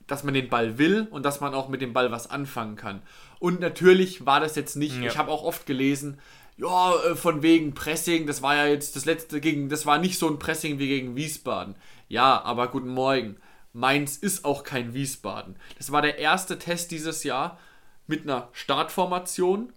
[0.06, 3.02] dass man den Ball will und dass man auch mit dem Ball was anfangen kann.
[3.40, 5.06] Und natürlich war das jetzt nicht, Ja.
[5.10, 6.18] ich habe auch oft gelesen,
[6.56, 10.18] ja, äh, von wegen Pressing, das war ja jetzt das letzte gegen, das war nicht
[10.18, 11.74] so ein Pressing wie gegen Wiesbaden.
[12.08, 13.36] Ja, aber guten Morgen.
[13.72, 15.56] Mainz ist auch kein Wiesbaden.
[15.78, 17.58] Das war der erste Test dieses Jahr
[18.06, 19.72] mit einer Startformation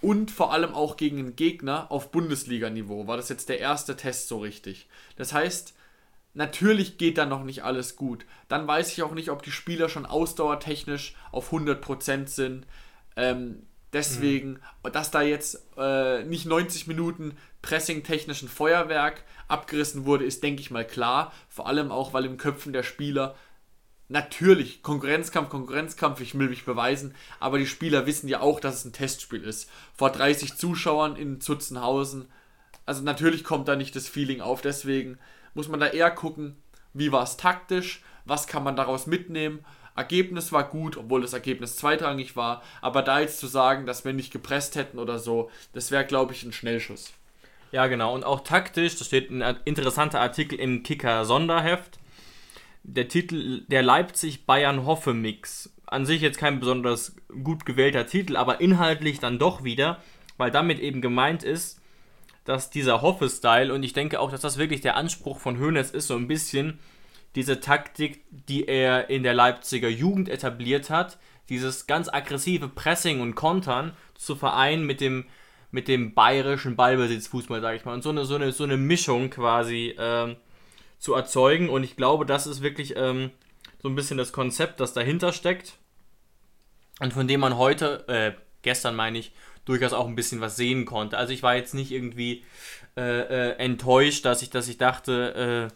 [0.00, 3.06] und vor allem auch gegen einen Gegner auf Bundesliga-Niveau.
[3.06, 4.88] War das jetzt der erste Test so richtig?
[5.16, 5.74] Das heißt,
[6.34, 8.24] natürlich geht da noch nicht alles gut.
[8.48, 12.66] Dann weiß ich auch nicht, ob die Spieler schon ausdauertechnisch auf 100% sind.
[13.16, 13.62] Ähm,
[13.92, 14.60] deswegen,
[14.92, 20.86] dass da jetzt äh, nicht 90 Minuten pressing-technischen Feuerwerk abgerissen wurde, ist, denke ich mal,
[20.86, 21.32] klar.
[21.48, 23.34] Vor allem auch, weil im Köpfen der Spieler
[24.10, 28.84] natürlich Konkurrenzkampf, Konkurrenzkampf, ich will mich beweisen, aber die Spieler wissen ja auch, dass es
[28.84, 29.70] ein Testspiel ist.
[29.94, 32.28] Vor 30 Zuschauern in Zutzenhausen.
[32.86, 35.18] Also natürlich kommt da nicht das Feeling auf, deswegen
[35.54, 36.56] muss man da eher gucken,
[36.92, 39.64] wie war es taktisch, was kann man daraus mitnehmen.
[40.00, 44.12] Ergebnis war gut, obwohl das Ergebnis zweitrangig war, aber da jetzt zu sagen, dass wir
[44.12, 47.12] nicht gepresst hätten oder so, das wäre, glaube ich, ein Schnellschuss.
[47.70, 48.14] Ja, genau.
[48.14, 51.98] Und auch taktisch, da steht ein interessanter Artikel im Kicker Sonderheft.
[52.82, 55.70] Der Titel Der Leipzig-Bayern-Hoffe-Mix.
[55.86, 60.02] An sich jetzt kein besonders gut gewählter Titel, aber inhaltlich dann doch wieder,
[60.38, 61.80] weil damit eben gemeint ist,
[62.44, 66.06] dass dieser Hoffe-Style, und ich denke auch, dass das wirklich der Anspruch von Hoeneß ist,
[66.06, 66.78] so ein bisschen
[67.34, 73.34] diese Taktik, die er in der Leipziger Jugend etabliert hat, dieses ganz aggressive Pressing und
[73.34, 75.26] Kontern zu vereinen mit dem,
[75.70, 77.94] mit dem bayerischen Ballbesitzfußball, sage ich mal.
[77.94, 80.36] Und so eine, so eine, so eine Mischung quasi ähm,
[80.98, 81.68] zu erzeugen.
[81.68, 83.30] Und ich glaube, das ist wirklich ähm,
[83.82, 85.74] so ein bisschen das Konzept, das dahinter steckt.
[87.00, 89.32] Und von dem man heute, äh, gestern meine ich,
[89.64, 91.16] durchaus auch ein bisschen was sehen konnte.
[91.16, 92.44] Also ich war jetzt nicht irgendwie
[92.96, 95.74] äh, äh, enttäuscht, dass ich, dass ich dachte, äh,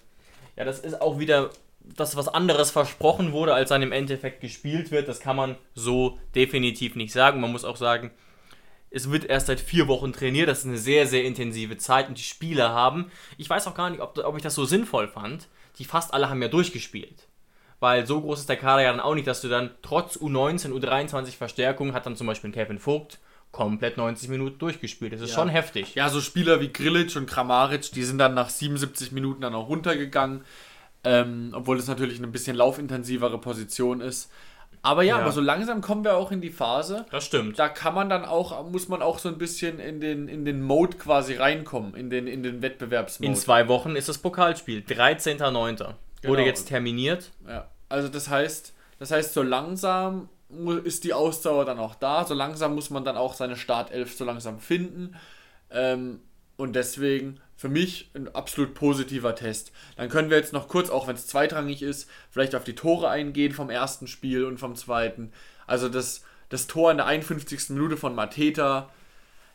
[0.57, 1.51] ja, das ist auch wieder
[1.85, 5.09] dass was anderes versprochen wurde, als dann im Endeffekt gespielt wird.
[5.09, 7.41] Das kann man so definitiv nicht sagen.
[7.41, 8.11] Man muss auch sagen,
[8.91, 10.49] es wird erst seit vier Wochen trainiert.
[10.49, 13.91] Das ist eine sehr, sehr intensive Zeit und die Spieler haben, ich weiß auch gar
[13.91, 15.49] nicht, ob, ob ich das so sinnvoll fand.
[15.79, 17.29] Die fast alle haben ja durchgespielt.
[17.81, 20.71] Weil so groß ist der Kader ja dann auch nicht, dass du dann trotz U19,
[20.71, 23.19] U23 Verstärkung hat dann zum Beispiel Kevin Vogt
[23.55, 25.13] komplett 90 Minuten durchgespielt.
[25.13, 25.37] Das ist Ja.
[25.37, 25.95] schon heftig.
[25.95, 29.69] Ja, so Spieler wie Grilic und Kramaric, die sind dann nach 77 Minuten dann auch
[29.69, 30.43] runtergegangen.
[31.05, 34.31] Ähm, obwohl das natürlich eine bisschen laufintensivere Position ist.
[34.83, 35.23] Aber ja, Ja.
[35.23, 37.05] aber so langsam kommen wir auch in die Phase.
[37.11, 37.59] Das stimmt.
[37.59, 40.63] Da kann man dann auch, muss man auch so ein bisschen in den, in den
[40.63, 43.31] Mode quasi reinkommen, in den, in den Wettbewerbsmode.
[43.31, 44.81] In zwei Wochen ist das Pokalspiel.
[44.81, 45.79] 13.09.
[45.85, 46.39] Wurde Genau.
[46.39, 47.31] jetzt terminiert.
[47.47, 50.29] Ja, also das heißt, das heißt, so langsam
[50.85, 54.25] ist die Ausdauer dann auch da, so langsam muss man dann auch seine Startelf so
[54.25, 55.17] langsam finden.
[55.71, 56.21] Ähm,
[56.57, 59.73] und deswegen für mich ein absolut positiver Test.
[59.97, 63.09] Dann können wir jetzt noch kurz, auch wenn es zweitrangig ist, vielleicht auf die Tore
[63.09, 65.33] eingehen vom ersten Spiel und vom zweiten.
[65.67, 67.71] Also das, das Tor in der 51.
[67.71, 68.91] Minute von Mateta,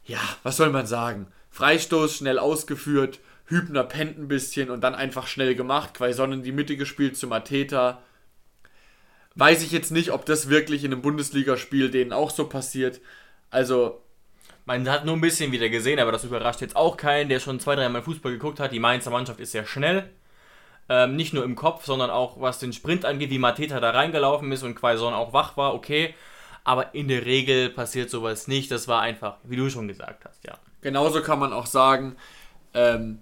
[0.05, 1.27] ja, was soll man sagen?
[1.51, 5.95] Freistoß schnell ausgeführt, Hübner pennt ein bisschen und dann einfach schnell gemacht.
[5.95, 8.01] Quaison in die Mitte gespielt zu Mateta.
[9.35, 12.99] Weiß ich jetzt nicht, ob das wirklich in einem Bundesligaspiel denen auch so passiert.
[13.49, 14.01] Also,
[14.65, 17.59] Man hat nur ein bisschen wieder gesehen, aber das überrascht jetzt auch keinen, der schon
[17.59, 18.71] zwei, dreimal Fußball geguckt hat.
[18.71, 20.09] Die Mainzer Mannschaft ist sehr schnell.
[20.89, 24.51] Ähm, nicht nur im Kopf, sondern auch was den Sprint angeht, wie Mateta da reingelaufen
[24.51, 26.13] ist und Quaison auch wach war, okay.
[26.63, 28.71] Aber in der Regel passiert sowas nicht.
[28.71, 30.57] Das war einfach, wie du schon gesagt hast, ja.
[30.81, 32.15] genauso kann man auch sagen,
[32.73, 33.19] ähm,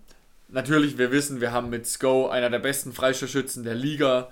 [0.49, 4.29] natürlich, wir wissen, wir haben mit Sko einer der besten Freistoßschützen der Liga.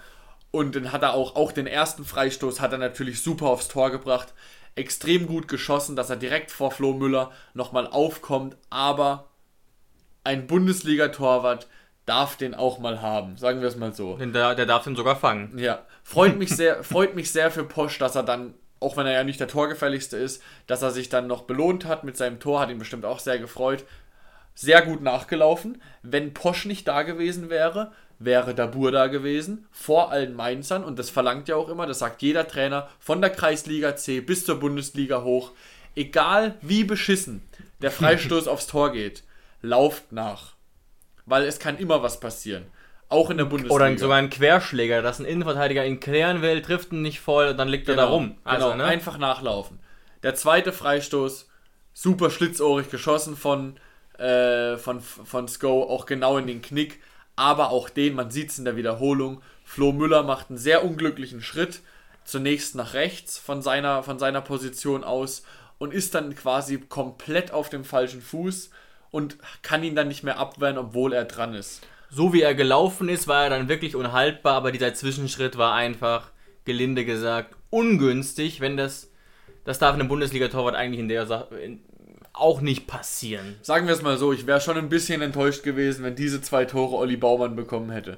[0.55, 3.91] Und dann hat er auch, auch den ersten Freistoß hat er natürlich super aufs Tor
[3.91, 4.33] gebracht.
[4.75, 8.55] Extrem gut geschossen, dass er direkt vor Flo Müller nochmal aufkommt.
[8.69, 9.25] Aber
[10.23, 11.67] ein Bundesliga-Torwart
[12.05, 14.15] darf den auch mal haben, sagen wir es mal so.
[14.15, 15.57] Der, der darf den sogar fangen.
[15.57, 19.11] Ja, freut mich sehr, freut mich sehr für Posch, dass er dann, auch wenn er
[19.13, 22.61] ja nicht der Torgefälligste ist, dass er sich dann noch belohnt hat mit seinem Tor,
[22.61, 23.83] hat ihn bestimmt auch sehr gefreut.
[24.53, 25.81] Sehr gut nachgelaufen.
[26.01, 31.09] Wenn Posch nicht da gewesen wäre, wäre Dabur da gewesen, vor allen Mainzern, und das
[31.09, 35.23] verlangt ja auch immer, das sagt jeder Trainer, von der Kreisliga C bis zur Bundesliga
[35.23, 35.51] hoch,
[35.95, 37.41] egal wie beschissen
[37.81, 39.23] der Freistoß aufs Tor geht,
[39.61, 40.53] lauft nach.
[41.25, 42.65] Weil es kann immer was passieren.
[43.09, 43.75] Auch in der Bundesliga.
[43.75, 47.57] Oder sogar ein Querschläger, dass ein Innenverteidiger ihn klären will, trifft ihn nicht voll und
[47.57, 48.37] dann liegt er da rum.
[48.43, 48.85] Also, genau, ne?
[48.85, 49.79] einfach nachlaufen.
[50.23, 51.47] Der zweite Freistoß,
[51.93, 53.77] super schlitzohrig geschossen von,
[54.17, 56.99] äh, von, von Sko, auch genau in den Knick.
[57.35, 61.41] Aber auch den, man sieht es in der Wiederholung, Flo Müller macht einen sehr unglücklichen
[61.41, 61.81] Schritt,
[62.23, 65.43] zunächst nach rechts von seiner, von seiner Position aus
[65.77, 68.69] und ist dann quasi komplett auf dem falschen Fuß
[69.11, 71.81] und kann ihn dann nicht mehr abwehren, obwohl er dran ist.
[72.09, 76.31] so wie er gelaufen ist, war er dann wirklich unhaltbar, aber dieser Zwischenschritt war einfach,
[76.63, 79.11] gelinde gesagt, ungünstig, wenn das,
[79.65, 81.79] das darf einem Bundesliga-Torwart eigentlich in der Sache
[82.37, 83.55] auch nicht passieren.
[83.61, 86.65] Sagen wir es mal so, ich wäre schon ein bisschen enttäuscht gewesen, wenn diese zwei
[86.65, 88.17] Tore Olli Baumann bekommen hätte.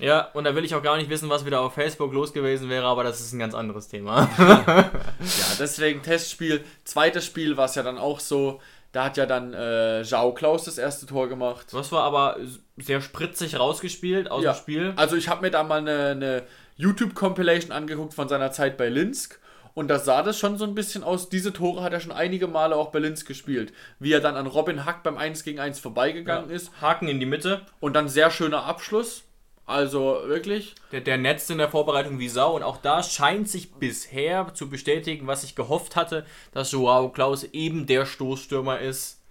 [0.00, 2.68] Ja, und da will ich auch gar nicht wissen, was wieder auf Facebook los gewesen
[2.68, 4.28] wäre, aber das ist ein ganz anderes Thema.
[4.38, 4.90] Ja,
[5.60, 6.64] deswegen Testspiel.
[6.84, 8.60] Zweites Spiel war es ja dann auch so.
[8.90, 11.66] Da hat ja dann äh, Jao Klaus das erste Tor gemacht.
[11.72, 12.36] Das war aber
[12.76, 14.52] sehr spritzig rausgespielt aus Ja.
[14.52, 14.92] dem Spiel.
[14.96, 16.42] Also ich habe mir da mal eine, eine
[16.76, 19.40] YouTube-Compilation angeguckt von seiner Zeit bei Linsk.
[19.74, 21.28] Und da sah das schon so ein bisschen aus.
[21.28, 23.72] Diese Tore hat er schon einige Male auch bei Linz gespielt.
[23.98, 26.70] Wie er dann an Robin Hack beim 1 gegen 1 vorbeigegangen ist.
[26.80, 27.62] Haken in die Mitte.
[27.80, 29.24] Und dann sehr schöner Abschluss.
[29.66, 30.74] Also wirklich.
[30.92, 34.68] Der, der netzt in der Vorbereitung wie Sau und auch da scheint sich bisher zu
[34.68, 39.22] bestätigen, was ich gehofft hatte, dass Joao Klaus eben der Stoßstürmer ist.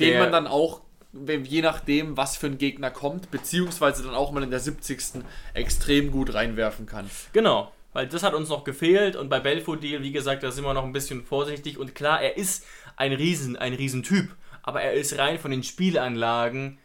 [0.00, 0.82] den man dann auch,
[1.12, 5.24] je nachdem, was für ein Gegner kommt, beziehungsweise dann auch mal in der 70.
[5.54, 7.08] extrem gut reinwerfen kann.
[7.32, 10.74] Genau, weil das hat uns noch gefehlt und bei Belfodil, wie gesagt, da sind wir
[10.74, 15.16] noch ein bisschen vorsichtig und klar, er ist ein Riesen, ein Riesentyp, aber er ist
[15.16, 16.78] rein von den Spielanlagen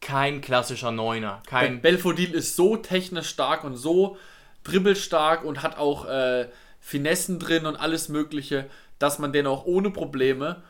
[0.00, 4.16] kein klassischer Neuner, kein Belfodil ist so technisch stark und so
[4.64, 6.48] dribbelstark und hat auch äh,
[6.80, 8.66] Finessen drin und alles Mögliche,
[8.98, 10.62] dass man den auch ohne Probleme,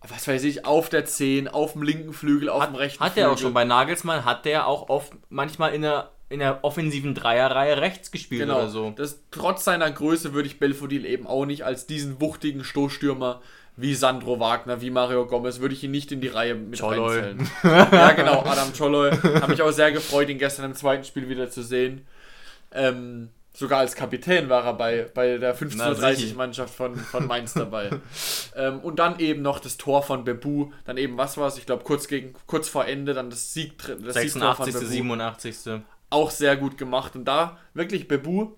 [0.00, 3.28] was weiß ich, auf der 10, auf dem linken Flügel, auf dem rechten Hat Flügel.
[3.28, 7.14] er auch schon bei Nagelsmann, hat der auch oft manchmal in der, in der offensiven
[7.14, 8.58] Dreierreihe rechts gespielt Genau.
[8.58, 8.92] oder so.
[8.96, 13.40] Das, trotz seiner Größe würde ich Belfodil eben auch nicht als diesen wuchtigen Stoßstürmer
[13.76, 17.20] wie Sandro Wagner, wie Mario Gomez, würde ich ihn nicht in die Reihe mit Czoloi.
[17.20, 17.50] reinzählen.
[17.92, 19.10] ja, genau, Adam Choloy.
[19.12, 22.06] Habe mich auch sehr gefreut, ihn gestern im zweiten Spiel wieder zu sehen.
[22.72, 26.36] Ähm, Sogar als Kapitän war er bei, bei der Na, 1530 sicher.
[26.36, 27.90] Mannschaft von, von Mainz dabei.
[28.56, 30.70] ähm, und dann eben noch das Tor von Bebu.
[30.84, 31.58] Dann eben, was war es?
[31.58, 34.86] Ich glaube, kurz, gegen- kurz vor Ende dann das, Sieg, das Siegtor von 86., Bebu.
[34.92, 35.82] 87.
[36.10, 37.16] Auch sehr gut gemacht.
[37.16, 38.52] Und da wirklich Bebu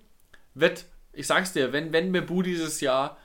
[0.53, 3.17] wird, ich sag's dir, wenn, wenn Bebu dieses Jahr,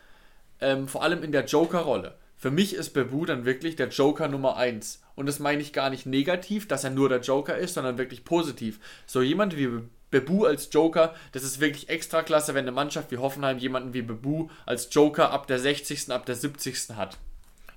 [0.61, 4.57] ähm, vor allem in der Joker-Rolle, für mich ist Bebu dann wirklich der Joker Nummer
[4.57, 5.03] 1.
[5.15, 8.25] Und das meine ich gar nicht negativ, dass er nur der Joker ist, sondern wirklich
[8.25, 8.79] positiv.
[9.07, 13.17] So jemand wie Bebu als Joker, das ist wirklich extra klasse, wenn eine Mannschaft wie
[13.17, 16.91] Hoffenheim jemanden wie Bebu als Joker ab der 60., ab der 70.
[16.97, 17.17] hat.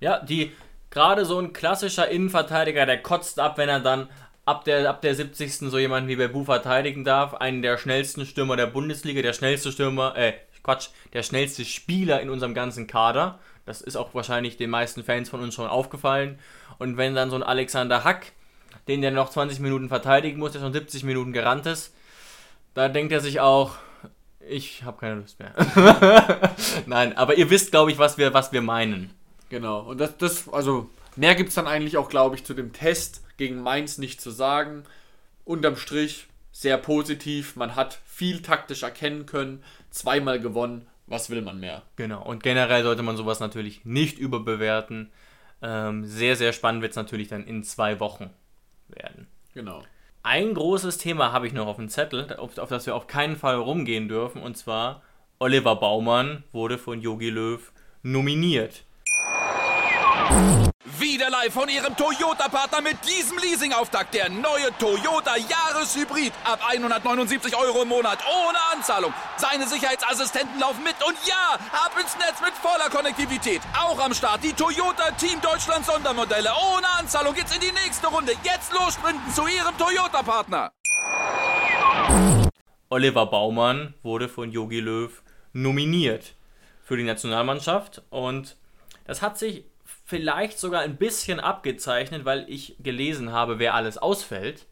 [0.01, 0.51] Ja, die
[0.89, 4.09] gerade so ein klassischer Innenverteidiger, der kotzt ab, wenn er dann
[4.49, 5.69] ab der, ab der 70.
[5.69, 7.35] so jemanden wie Bebu verteidigen darf.
[7.35, 10.33] Einen der schnellsten Stürmer der Bundesliga, der schnellste Stürmer, äh,
[10.63, 13.37] Quatsch, der schnellste Spieler in unserem ganzen Kader.
[13.65, 16.39] Das ist auch wahrscheinlich den meisten Fans von uns schon aufgefallen.
[16.79, 18.31] Und wenn dann so ein Alexander Hack,
[18.87, 21.93] den der noch 20 Minuten verteidigen muss, der schon 70 Minuten gerannt ist,
[22.73, 23.75] da denkt er sich auch,
[24.47, 25.53] ich habe keine Lust mehr.
[26.87, 29.13] Nein, aber ihr wisst, glaube ich, was wir, was wir meinen.
[29.49, 29.81] Genau.
[29.81, 33.21] Und das, das also mehr gibt es dann eigentlich auch, glaube ich, zu dem Test
[33.39, 34.83] gegen Mainz nicht zu sagen.
[35.45, 37.55] Unterm Strich sehr positiv.
[37.55, 39.63] Man hat viel taktisch erkennen können.
[39.89, 40.85] Zweimal gewonnen.
[41.07, 41.81] Was will man mehr?
[41.95, 45.09] Genau, und generell sollte man sowas natürlich nicht überbewerten.
[45.63, 48.29] Ähm, sehr, sehr spannend wird es natürlich dann in zwei Wochen
[48.87, 49.27] werden.
[49.53, 49.81] Genau.
[50.21, 53.37] Ein großes Thema habe ich noch auf dem Zettel, auf, auf das wir auf keinen
[53.37, 55.01] Fall rumgehen dürfen, und zwar
[55.39, 57.71] Oliver Baumann wurde von Jogi Löw
[58.03, 58.83] nominiert.
[60.97, 64.13] Wieder live von Ihrem Toyota-Partner mit diesem Leasing-Auftakt.
[64.15, 66.33] Der neue Toyota Jahreshybrid.
[66.43, 68.17] Ab 179 Euro im Monat.
[68.25, 69.13] Ohne Anzahlung.
[69.37, 70.95] Seine Sicherheitsassistenten laufen mit.
[71.05, 73.61] Und ja, ab ins Netz mit voller Konnektivität.
[73.79, 76.49] Auch am Start die Toyota Team Deutschland Sondermodelle.
[76.73, 78.31] Ohne Anzahlung geht's in die nächste Runde.
[78.43, 80.71] Jetzt los sprinten zu Ihrem Toyota-Partner.
[82.89, 85.11] Oliver Baumann wurde von Jogi Löw
[85.53, 86.33] nominiert
[86.83, 88.57] für die Nationalmannschaft und
[89.05, 89.65] das hat sich
[90.09, 94.65] vielleicht sogar ein bisschen abgezeichnet, weil ich gelesen habe, wer alles ausfällt,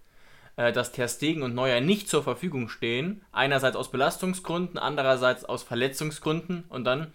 [0.55, 5.61] äh, dass Ter Stegen und Neuer nicht zur Verfügung stehen, einerseits aus Belastungsgründen, andererseits aus
[5.61, 7.11] Verletzungsgründen und dann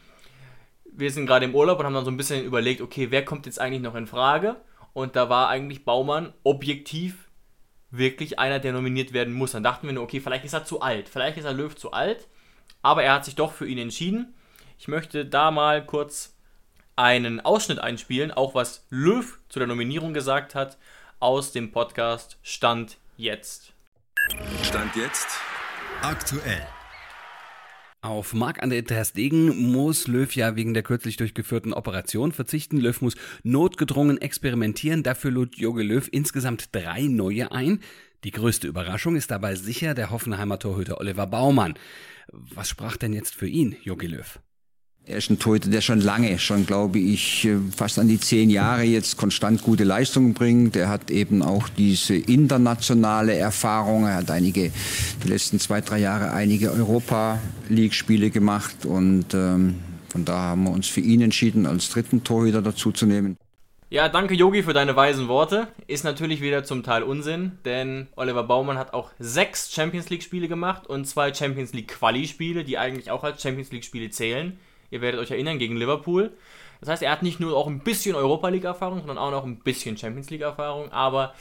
[0.94, 3.46] wir sind gerade im Urlaub und haben dann so ein bisschen überlegt, okay, wer kommt
[3.46, 4.56] jetzt eigentlich noch in Frage?
[4.92, 7.30] Und da war eigentlich Baumann objektiv
[7.90, 9.52] wirklich einer, der nominiert werden muss.
[9.52, 11.92] Dann dachten wir nur, okay, vielleicht ist er zu alt, vielleicht ist er Löw zu
[11.92, 12.28] alt,
[12.82, 14.34] aber er hat sich doch für ihn entschieden.
[14.78, 16.31] Ich möchte da mal kurz
[16.96, 20.78] einen Ausschnitt einspielen, auch was Löw zu der Nominierung gesagt hat,
[21.20, 23.72] aus dem Podcast Stand jetzt.
[24.62, 25.28] Stand jetzt
[26.02, 26.66] Aktuell.
[28.00, 32.78] Auf Marc-André Ter Stegen muss Löw ja wegen der kürzlich durchgeführten Operation verzichten.
[32.78, 35.04] Löw muss notgedrungen experimentieren.
[35.04, 37.78] Dafür lud Jogi Löw insgesamt drei neue ein.
[38.24, 41.74] Die größte Überraschung ist dabei sicher der Hoffenheimer Torhüter Oliver Baumann.
[42.32, 44.40] Was sprach denn jetzt für ihn, Jogi Löw?
[45.04, 48.50] Er ist ein Torhüter, der schon lange, schon glaube ich, äh, fast an die zehn
[48.50, 50.76] Jahre jetzt konstant gute Leistungen bringt.
[50.76, 54.06] Er hat eben auch diese internationale Erfahrung.
[54.06, 54.70] Er hat einige,
[55.24, 60.86] die letzten zwei, drei Jahre einige Europa-League-Spiele gemacht und ähm, von da haben wir uns
[60.86, 63.36] für ihn entschieden, als dritten Torhüter dazu zu nehmen.
[63.90, 65.66] Ja, danke Yogi für deine weisen Worte.
[65.88, 70.46] Ist natürlich wieder zum Teil Unsinn, denn Oliver Baumann hat auch sechs Champions League Spiele
[70.46, 74.58] gemacht und zwei Champions League Quali Spiele, die eigentlich auch als Champions League Spiele zählen.
[74.92, 76.32] Ihr werdet euch erinnern, gegen Liverpool.
[76.80, 79.44] Das heißt, er hat nicht nur auch ein bisschen Europa League Erfahrung, sondern auch noch
[79.44, 80.92] ein bisschen Champions League Erfahrung.
[80.92, 81.34] Aber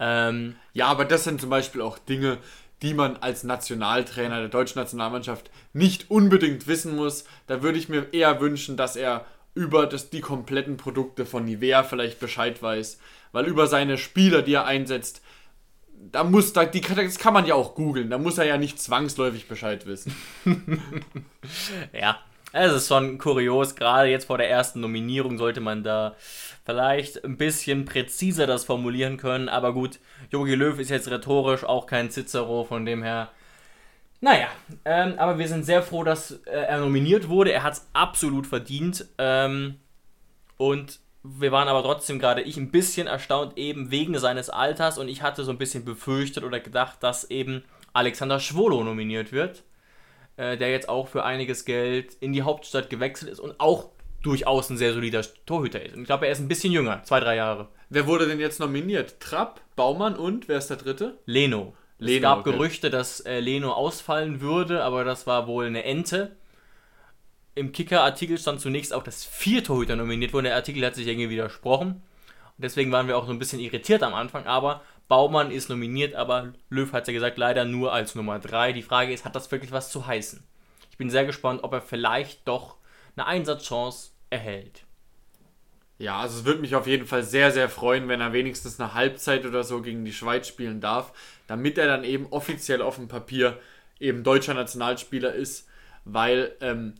[0.00, 2.38] ähm, Ja, aber das sind zum Beispiel auch Dinge,
[2.80, 7.24] die man als Nationaltrainer der deutschen Nationalmannschaft nicht unbedingt wissen muss.
[7.46, 11.82] Da würde ich mir eher wünschen, dass er über das, die kompletten Produkte von Nivea
[11.82, 12.98] vielleicht Bescheid weiß.
[13.32, 15.22] Weil über seine Spieler, die er einsetzt,
[16.12, 18.10] da muss, da, die, das kann man ja auch googeln.
[18.10, 20.14] Da muss er ja nicht zwangsläufig Bescheid wissen.
[21.92, 22.18] ja,
[22.54, 23.74] es ist schon kurios.
[23.74, 26.14] Gerade jetzt vor der ersten Nominierung sollte man da
[26.64, 29.48] vielleicht ein bisschen präziser das formulieren können.
[29.48, 29.98] Aber gut,
[30.30, 33.30] Jogi Löw ist jetzt rhetorisch auch kein Cicero, von dem her.
[34.20, 34.48] Naja,
[34.84, 37.52] ähm, aber wir sind sehr froh, dass äh, er nominiert wurde.
[37.52, 39.04] Er hat es absolut verdient.
[39.18, 39.80] Ähm,
[40.56, 44.96] und wir waren aber trotzdem gerade ich ein bisschen erstaunt, eben wegen seines Alters.
[44.96, 49.64] Und ich hatte so ein bisschen befürchtet oder gedacht, dass eben Alexander Schwolo nominiert wird
[50.36, 53.90] äh, der jetzt auch für einiges Geld in die Hauptstadt gewechselt ist und auch
[54.22, 55.94] durchaus ein sehr solider Torhüter ist.
[55.94, 57.68] Und ich glaube, er ist ein bisschen jünger, zwei, drei Jahre.
[57.90, 59.20] Wer wurde denn jetzt nominiert?
[59.20, 61.18] Trapp, Baumann und wer ist der dritte?
[61.26, 61.74] Leno.
[61.98, 62.52] es Leno, gab okay.
[62.52, 66.36] Gerüchte, dass äh, Leno ausfallen würde, aber das war wohl eine Ente.
[67.54, 70.44] Im Kicker-Artikel stand zunächst auch, dass vier Torhüter nominiert wurden.
[70.44, 72.02] Der Artikel hat sich irgendwie widersprochen.
[72.56, 74.46] Und deswegen waren wir auch so ein bisschen irritiert am Anfang.
[74.46, 78.72] Aber Baumann ist nominiert, aber Löw hat ja gesagt, leider nur als Nummer 3.
[78.72, 80.42] Die Frage ist, hat das wirklich was zu heißen?
[80.90, 82.76] Ich bin sehr gespannt, ob er vielleicht doch
[83.16, 84.84] eine Einsatzchance erhält.
[85.98, 88.94] Ja, also es würde mich auf jeden Fall sehr, sehr freuen, wenn er wenigstens eine
[88.94, 91.12] Halbzeit oder so gegen die Schweiz spielen darf,
[91.46, 93.58] damit er dann eben offiziell auf dem Papier
[94.00, 95.68] eben deutscher Nationalspieler ist,
[96.04, 96.94] weil ähm,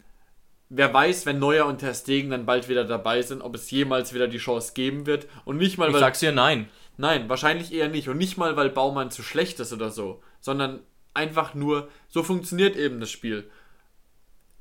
[0.68, 4.14] wer weiß, wenn Neuer und Ter Stegen dann bald wieder dabei sind, ob es jemals
[4.14, 6.68] wieder die Chance geben wird und nicht mal, Ich weil sag's dir nein.
[6.96, 8.08] Nein, wahrscheinlich eher nicht.
[8.08, 10.80] Und nicht mal, weil Baumann zu schlecht ist oder so, sondern
[11.12, 13.50] einfach nur, so funktioniert eben das Spiel.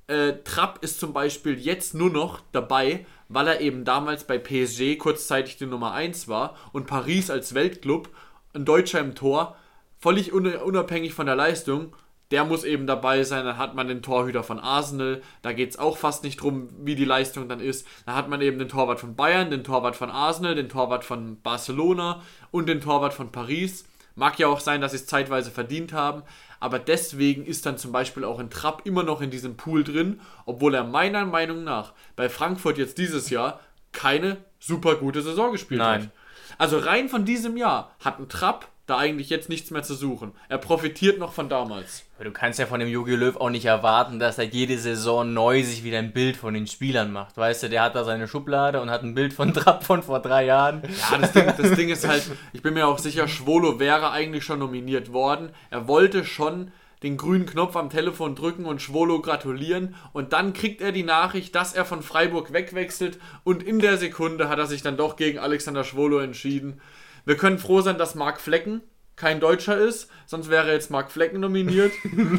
[0.08, 4.98] Äh, Trapp ist zum Beispiel jetzt nur noch dabei, weil er eben damals bei PSG
[4.98, 8.10] kurzzeitig die Nummer 1 war und Paris als Weltclub,
[8.54, 9.56] ein Deutscher im Tor,
[10.00, 11.96] völlig un unabhängig von der Leistung,
[12.34, 13.46] der muss eben dabei sein.
[13.46, 16.96] Dann hat man den Torhüter von Arsenal, da geht es auch fast nicht drum, wie
[16.96, 17.88] die Leistung dann ist.
[18.08, 21.40] Dann hat man eben den Torwart von Bayern, den Torwart von Arsenal, den Torwart von
[21.42, 23.86] Barcelona und den Torwart von Paris.
[24.16, 26.24] Mag ja auch sein, dass sie es zeitweise verdient haben,
[26.60, 30.20] aber deswegen ist dann zum Beispiel auch ein Trapp immer noch in diesem Pool drin,
[30.48, 33.60] obwohl er meiner Meinung nach bei Frankfurt jetzt dieses Jahr
[33.92, 36.02] keine super gute Saison gespielt Nein.
[36.02, 36.10] hat.
[36.58, 40.34] Also rein von diesem Jahr hat ein Trapp da eigentlich jetzt nichts mehr zu suchen.
[40.50, 42.04] Er profitiert noch von damals.
[42.16, 45.34] Aber du kannst ja von dem Jogi Löw auch nicht erwarten, dass er jede Saison
[45.34, 47.38] neu sich wieder ein Bild von den Spielern macht.
[47.38, 50.20] Weißt du, der hat da seine Schublade und hat ein Bild von Trapp von vor
[50.20, 50.84] drei Jahren.
[51.12, 54.44] Ja, das Ding, das Ding ist halt, ich bin mir auch sicher, Schwolo wäre eigentlich
[54.44, 55.52] schon nominiert worden.
[55.70, 56.72] Er wollte schon
[57.04, 61.54] den grünen Knopf am Telefon drücken und Schwolo gratulieren und dann kriegt er die Nachricht,
[61.54, 65.40] dass er von Freiburg wegwechselt und in der Sekunde hat er sich dann doch gegen
[65.40, 66.82] Alexander Schwolo entschieden.
[67.26, 68.82] Wir können froh sein, dass Marc Flecken
[69.16, 71.92] kein Deutscher ist, sonst wäre jetzt Marc Flecken nominiert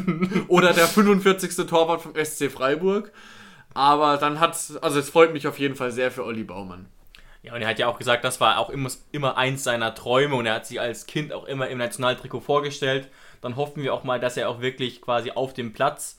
[0.47, 1.65] oder der 45.
[1.67, 3.11] Torwart vom SC Freiburg.
[3.73, 6.87] Aber dann hat's, also es freut mich auf jeden Fall sehr für Olli Baumann.
[7.43, 10.35] Ja, und er hat ja auch gesagt, das war auch immer, immer eins seiner Träume
[10.35, 13.09] und er hat sich als Kind auch immer im Nationaltrikot vorgestellt.
[13.41, 16.17] Dann hoffen wir auch mal, dass er auch wirklich quasi auf dem Platz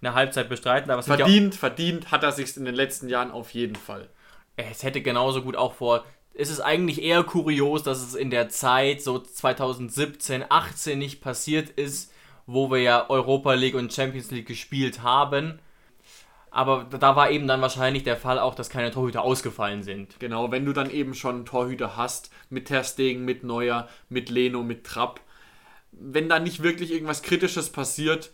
[0.00, 0.90] eine Halbzeit bestreiten
[1.24, 4.08] auch- Verdient, verdient hat er sich in den letzten Jahren auf jeden Fall.
[4.56, 6.04] es hätte genauso gut auch vor.
[6.34, 11.70] Es ist eigentlich eher kurios, dass es in der Zeit so 2017, 18 nicht passiert
[11.70, 12.12] ist,
[12.46, 15.58] wo wir ja Europa League und Champions League gespielt haben.
[16.50, 20.20] Aber da war eben dann wahrscheinlich der Fall auch, dass keine Torhüter ausgefallen sind.
[20.20, 24.62] Genau, wenn du dann eben schon Torhüter hast, mit Ter Stegen, mit Neuer, mit Leno,
[24.62, 25.20] mit Trapp,
[25.92, 28.32] wenn da nicht wirklich irgendwas Kritisches passiert,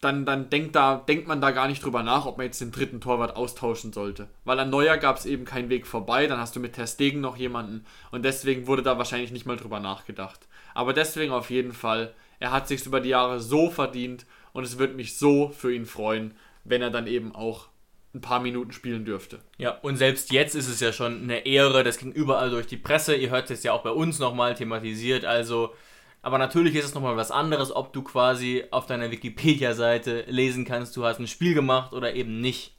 [0.00, 2.70] dann, dann denkt, da, denkt man da gar nicht drüber nach, ob man jetzt den
[2.70, 4.28] dritten Torwart austauschen sollte.
[4.44, 7.20] Weil an Neuer gab es eben keinen Weg vorbei, dann hast du mit Ter Stegen
[7.20, 10.46] noch jemanden und deswegen wurde da wahrscheinlich nicht mal drüber nachgedacht.
[10.74, 14.78] Aber deswegen auf jeden Fall, er hat sich über die Jahre so verdient und es
[14.78, 16.34] würde mich so für ihn freuen,
[16.64, 17.68] wenn er dann eben auch
[18.14, 19.40] ein paar Minuten spielen dürfte.
[19.58, 22.76] Ja, und selbst jetzt ist es ja schon eine Ehre, das ging überall durch die
[22.76, 23.14] Presse.
[23.14, 25.24] Ihr hört es ja auch bei uns nochmal thematisiert.
[25.24, 25.74] Also,
[26.22, 30.96] aber natürlich ist es nochmal was anderes, ob du quasi auf deiner Wikipedia-Seite lesen kannst,
[30.96, 32.74] du hast ein Spiel gemacht oder eben nicht.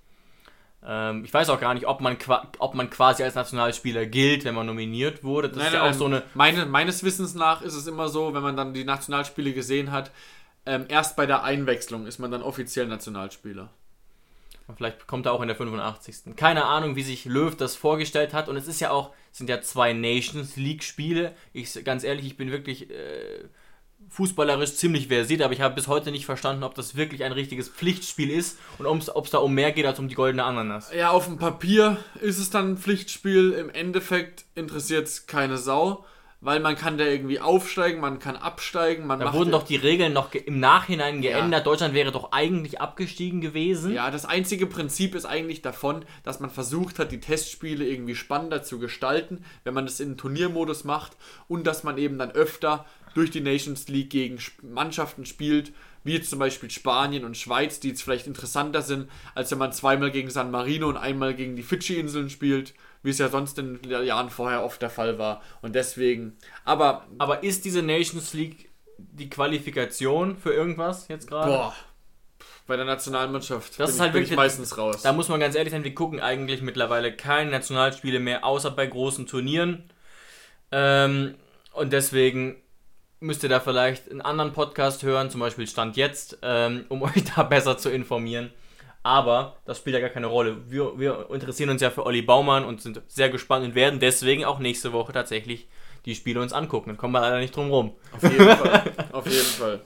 [0.86, 2.18] Ähm, ich weiß auch gar nicht, ob man,
[2.60, 5.50] ob man quasi als Nationalspieler gilt, wenn man nominiert wurde.
[5.50, 6.24] Das ist ja auch so eine.
[6.34, 10.12] Meine, meines Wissens nach ist es immer so, wenn man dann die Nationalspiele gesehen hat,
[10.66, 13.70] ähm, erst bei der Einwechslung ist man dann offiziell Nationalspieler.
[14.76, 16.36] Vielleicht kommt er auch in der 85.
[16.36, 18.50] Keine Ahnung, wie sich Löw das vorgestellt hat.
[18.50, 21.34] Und es ist ja auch, sind ja zwei Nations League-Spiele.
[21.54, 23.46] Ich ganz ehrlich, ich bin wirklich äh,
[24.10, 27.70] fußballerisch ziemlich versiert, aber ich habe bis heute nicht verstanden, ob das wirklich ein richtiges
[27.70, 30.92] Pflichtspiel ist und ob es da um mehr geht als um die goldene Ananas.
[30.94, 33.52] Ja, auf dem Papier ist es dann ein Pflichtspiel.
[33.52, 36.06] Im Endeffekt interessiert es keine Sau,
[36.42, 40.14] weil man kann da irgendwie aufsteigen, man kann absteigen, man Da wurden doch die Regeln
[40.14, 41.68] noch im Nachhinein geändert.
[41.68, 43.94] Deutschland wäre doch eigentlich abgestiegen gewesen.
[43.94, 48.64] Ja, das einzige Prinzip ist eigentlich davon, dass man versucht hat, die Testspiele irgendwie spannender
[48.64, 51.18] zu gestalten, wenn man das in Turniermodus macht
[51.50, 52.86] und dass man eben dann öfter
[53.16, 55.74] durch die Nations League gegen Mannschaften spielt,
[56.06, 59.74] wie jetzt zum Beispiel Spanien und Schweiz, die jetzt vielleicht interessanter sind, als wenn man
[59.74, 62.74] zweimal gegen San Marino und einmal gegen die Fidschi-Inseln spielt,
[63.04, 65.42] wie es ja sonst in den Jahren vorher oft der Fall war.
[65.62, 71.50] Und deswegen, aber Aber ist diese Nations League die Qualifikation für irgendwas jetzt gerade?
[71.52, 71.76] boah,
[72.68, 75.02] bei der Nationalmannschaft Das bin, ist halt ich wirklich- meistens raus.
[75.02, 78.86] Da muss man ganz ehrlich sein, wir gucken eigentlich mittlerweile keine Nationalspiele mehr, außer bei
[78.86, 79.90] großen Turnieren.
[80.72, 81.36] Ähm,
[81.74, 82.62] und deswegen
[83.22, 87.24] müsst ihr da vielleicht einen anderen Podcast hören, zum Beispiel Stand jetzt, ähm, um euch
[87.36, 88.52] da besser zu informieren.
[89.10, 90.70] Aber das spielt ja gar keine Rolle.
[90.70, 94.46] Wir, wir interessieren uns ja für Olli Baumann und sind sehr gespannt und werden deswegen
[94.46, 95.68] auch nächste Woche tatsächlich
[96.06, 96.92] die Spiele uns angucken.
[96.92, 97.96] Da kommen wir leider nicht drum rum.
[98.12, 98.94] Auf jeden Fall.
[99.12, 99.82] Auf jeden Fall.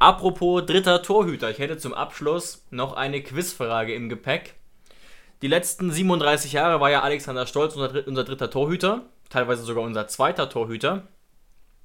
[0.00, 4.54] Apropos dritter Torhüter, ich hätte zum Abschluss noch eine Quizfrage im Gepäck.
[5.40, 10.08] Die letzten 37 Jahre war ja Alexander Stolz unser, unser dritter Torhüter, teilweise sogar unser
[10.08, 11.06] zweiter Torhüter.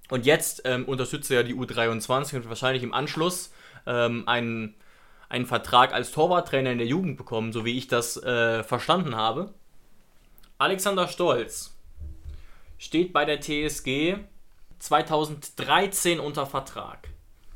[0.09, 3.53] Und jetzt ähm, unterstützt er ja die U23 und wahrscheinlich im Anschluss
[3.85, 4.73] ähm, einen,
[5.33, 9.51] einen Vertrag als Torwarttrainer in der Jugend bekommen, so wie ich das äh, verstanden habe.
[10.59, 11.75] Alexander Stolz
[12.77, 14.17] steht bei der TSG
[14.77, 17.09] 2013 unter Vertrag.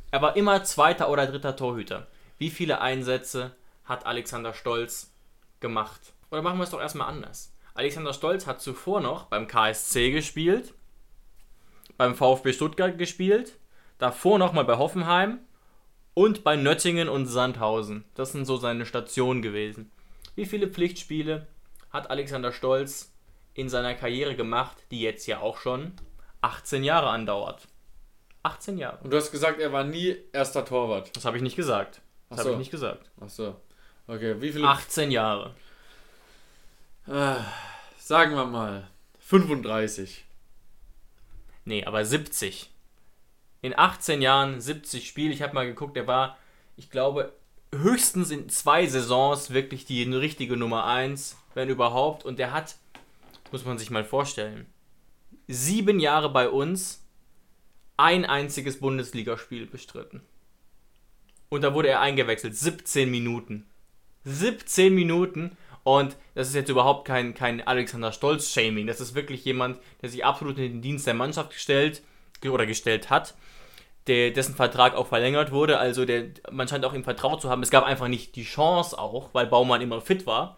[0.10, 2.08] Er war immer zweiter oder dritter Torhüter.
[2.40, 3.56] Wie viele Einsätze
[3.86, 5.14] hat Alexander Stolz
[5.60, 6.14] gemacht?
[6.32, 7.54] Oder machen wir es doch erstmal anders.
[7.76, 10.74] Alexander Stolz hat zuvor noch beim KSC gespielt,
[11.96, 13.60] beim VfB Stuttgart gespielt,
[14.00, 15.42] davor nochmal bei Hoffenheim
[16.18, 18.04] und bei Nöttingen und Sandhausen.
[18.16, 19.92] Das sind so seine Stationen gewesen.
[20.34, 21.46] Wie viele Pflichtspiele
[21.92, 23.14] hat Alexander Stolz
[23.54, 25.92] in seiner Karriere gemacht, die jetzt ja auch schon
[26.42, 27.68] 18 Jahre andauert?
[28.42, 28.98] 18 Jahre.
[29.04, 31.16] Und du hast gesagt, er war nie erster Torwart.
[31.16, 32.02] Das habe ich nicht gesagt.
[32.30, 32.54] Das Ach habe so.
[32.54, 33.12] ich nicht gesagt.
[33.22, 33.56] Ach so.
[34.08, 34.68] Okay, wie viele?
[34.68, 35.54] 18 Jahre.
[37.06, 37.36] Äh,
[38.00, 38.88] sagen wir mal
[39.20, 40.26] 35.
[41.66, 42.72] Nee, aber 70.
[43.62, 45.34] In 18 Jahren 70 Spiele.
[45.34, 46.38] Ich habe mal geguckt, der war,
[46.76, 47.34] ich glaube,
[47.74, 52.24] höchstens in zwei Saisons wirklich die richtige Nummer 1, wenn überhaupt.
[52.26, 52.76] Und der hat,
[53.52, 54.68] muss man sich mal vorstellen,
[55.48, 57.04] sieben Jahre bei uns
[57.98, 60.22] ein einziges Bundesligaspiel bestritten.
[61.50, 62.56] Und da wurde er eingewechselt.
[62.56, 63.66] 17 Minuten.
[64.26, 65.58] 17 Minuten.
[65.84, 68.88] Und das ist jetzt überhaupt kein, kein Alexander Stolz-Shaming.
[68.88, 72.04] Das ist wirklich jemand, der sich absolut in den Dienst der Mannschaft gestellt
[72.46, 73.36] oder gestellt hat,
[74.08, 75.80] der, dessen Vertrag auch verlängert wurde.
[75.80, 77.64] Also der, man scheint auch ihm vertraut zu haben.
[77.64, 80.58] Es gab einfach nicht die Chance auch, weil Baumann immer fit war.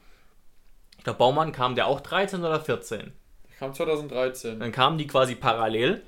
[0.98, 3.14] Ich glaube, Baumann kam der auch 13 oder 14.
[3.50, 4.60] Ich kam 2013.
[4.60, 6.04] Dann kamen die quasi parallel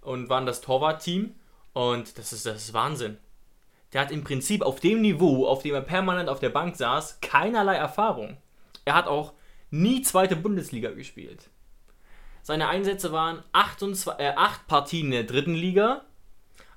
[0.00, 1.34] und waren das Torwart-Team.
[1.72, 3.18] Und das ist, das ist Wahnsinn.
[3.92, 7.20] Der hat im Prinzip auf dem Niveau, auf dem er permanent auf der Bank saß,
[7.20, 8.36] keinerlei Erfahrung.
[8.84, 9.32] Er hat auch
[9.70, 11.48] nie zweite Bundesliga gespielt.
[12.46, 16.04] Seine Einsätze waren 28, äh, 8 Partien in der dritten Liga,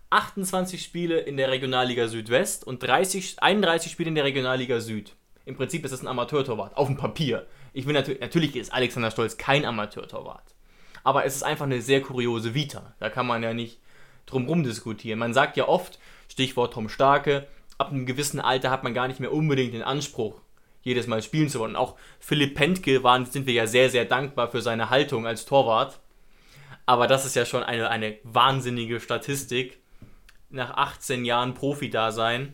[0.09, 5.13] 28 Spiele in der Regionalliga Südwest und 30, 31 Spiele in der Regionalliga Süd.
[5.43, 7.45] Im Prinzip ist das ein Amateurtorwart, auf dem Papier.
[7.74, 10.55] Ich will natürlich, natürlich ist Alexander Stolz kein Amateurtorwart.
[11.03, 12.95] Aber es ist einfach eine sehr kuriose Vita.
[13.01, 13.82] Da kann man ja nicht
[14.26, 15.20] drum rum diskutieren.
[15.20, 15.99] Man sagt ja oft,
[16.30, 17.45] Stichwort Tom Starke,
[17.78, 20.39] ab einem gewissen Alter hat man gar nicht mehr unbedingt den Anspruch,
[20.88, 21.76] jedes Mal spielen zu wollen.
[21.76, 26.00] Auch Philipp Pentke waren, sind wir ja sehr, sehr dankbar für seine Haltung als Torwart.
[26.86, 29.80] Aber das ist ja schon eine, eine wahnsinnige Statistik.
[30.50, 32.54] Nach 18 Jahren Profi-Dasein.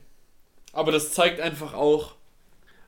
[0.74, 2.16] Aber das zeigt einfach auch,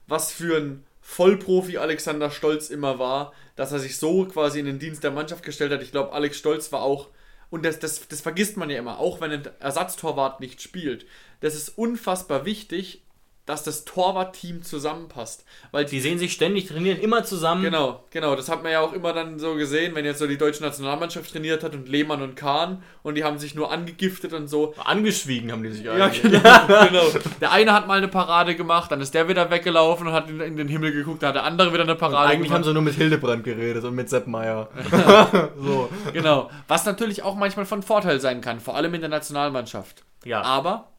[0.08, 4.80] was für ein Vollprofi Alexander Stolz immer war, dass er sich so quasi in den
[4.80, 5.84] Dienst der Mannschaft gestellt hat.
[5.84, 7.10] Ich glaube, Alex Stolz war auch,
[7.52, 11.06] und das, das, das vergisst man ja immer, auch wenn ein Ersatztorwart nicht spielt.
[11.42, 13.05] Das ist unfassbar wichtig,
[13.46, 15.46] dass das Torwartteam zusammenpasst.
[15.72, 17.62] Weil Die sehen sich ständig trainieren, immer zusammen.
[17.62, 18.36] Genau, genau.
[18.36, 21.32] Das hat man ja auch immer dann so gesehen, wenn jetzt so die deutsche Nationalmannschaft
[21.32, 24.74] trainiert hat und Lehmann und Kahn und die haben sich nur angegiftet und so.
[24.84, 26.22] Angeschwiegen haben die sich Ja, eigentlich.
[26.42, 27.04] genau, genau.
[27.40, 30.58] Der eine hat mal eine Parade gemacht, dann ist der wieder weggelaufen und hat in,
[30.58, 32.66] den Himmel geguckt, da hat der andere wieder eine Parade Eigentlich haben gemacht.
[32.66, 34.70] sie nur mit Hildebrand geredet und mit Sepp Meier.
[35.58, 35.90] so.
[36.14, 36.50] Genau.
[36.68, 40.04] Was natürlich auch manchmal von Vorteil sein kann, vor allem in der Nationalmannschaft.
[40.24, 40.42] Ja.
[40.42, 40.90] Aber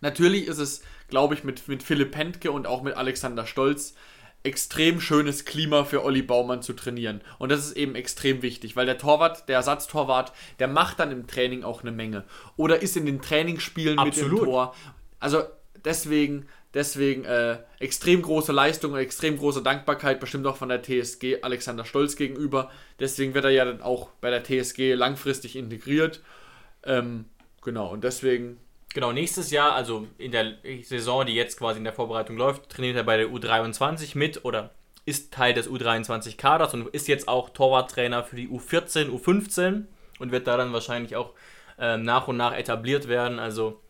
[0.00, 3.94] natürlich ist es, glaube ich, mit, mit Philipp Pentke und auch mit Alexander Stolz
[4.44, 7.20] extrem schönes Klima für Olli Baumann zu trainieren.
[7.38, 11.26] Und das ist eben extrem wichtig, weil der Torwart, der Ersatztorwart, der macht dann im
[11.26, 12.24] Training auch eine Menge.
[12.56, 14.40] Oder ist in den Trainingsspielen mit Absolut.
[14.40, 14.74] im Tor.
[15.18, 15.42] Also
[15.84, 21.42] deswegen, deswegen äh, extrem große Leistung und extrem große Dankbarkeit, bestimmt auch von der TSG
[21.42, 22.70] Alexander Stolz gegenüber.
[23.00, 26.22] Deswegen wird er ja dann auch bei der TSG langfristig integriert.
[26.84, 27.24] Ähm,
[27.62, 28.58] genau, und deswegen
[28.94, 32.96] Genau, nächstes Jahr, also in der Saison, die jetzt quasi in der Vorbereitung läuft, trainiert
[32.96, 34.70] er bei der U23 mit oder
[35.04, 39.84] ist Teil des U23-Kaders und ist jetzt auch Torwarttrainer für die U14, U15
[40.18, 41.32] und wird da dann wahrscheinlich auch
[41.78, 43.38] ähm, nach und nach etabliert werden.
[43.38, 43.80] Also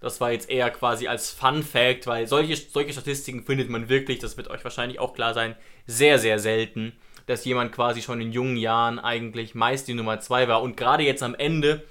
[0.00, 4.18] das war jetzt eher quasi als Fun Fact, weil solche, solche Statistiken findet man wirklich,
[4.18, 6.92] das wird euch wahrscheinlich auch klar sein, sehr, sehr selten,
[7.26, 10.62] dass jemand quasi schon in jungen Jahren eigentlich meist die Nummer 2 war.
[10.62, 11.82] Und gerade jetzt am Ende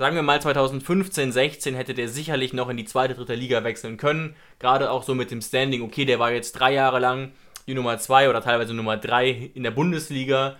[0.00, 3.98] sagen wir mal 2015, 16 hätte der sicherlich noch in die zweite, dritte Liga wechseln
[3.98, 4.34] können.
[4.58, 7.32] Gerade auch so mit dem Standing, okay, der war jetzt drei Jahre lang
[7.66, 10.56] die Nummer 2 oder teilweise Nummer 3 in der Bundesliga.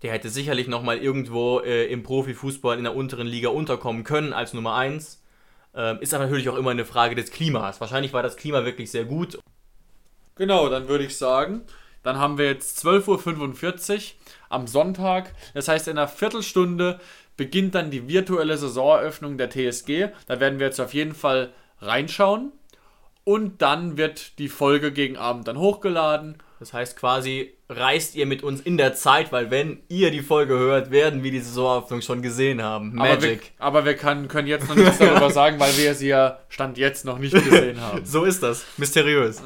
[0.00, 4.54] Der hätte sicherlich nochmal irgendwo äh, im Profifußball in der unteren Liga unterkommen können als
[4.54, 5.22] Nummer 1.
[5.74, 7.78] Ähm, ist aber natürlich auch immer eine Frage des Klimas.
[7.82, 9.38] Wahrscheinlich war das Klima wirklich sehr gut.
[10.36, 11.60] Genau, dann würde ich sagen,
[12.02, 14.02] dann haben wir jetzt 12.45 Uhr
[14.48, 15.34] am Sonntag.
[15.54, 17.00] Das heißt, in einer Viertelstunde
[17.36, 20.08] beginnt dann die virtuelle Saisoneröffnung der TSG.
[20.26, 22.52] Da werden wir jetzt auf jeden Fall reinschauen.
[23.24, 26.38] Und dann wird die Folge gegen Abend dann hochgeladen.
[26.58, 30.54] Das heißt quasi, reist ihr mit uns in der Zeit, weil wenn ihr die Folge
[30.56, 32.98] hört, werden wir die Saisoneröffnung schon gesehen haben.
[33.00, 33.52] Aber wir, Magic.
[33.58, 37.04] aber wir kann, können jetzt noch nichts darüber sagen, weil wir sie ja Stand jetzt
[37.04, 38.02] noch nicht gesehen haben.
[38.04, 38.64] So ist das.
[38.76, 39.42] Mysteriös.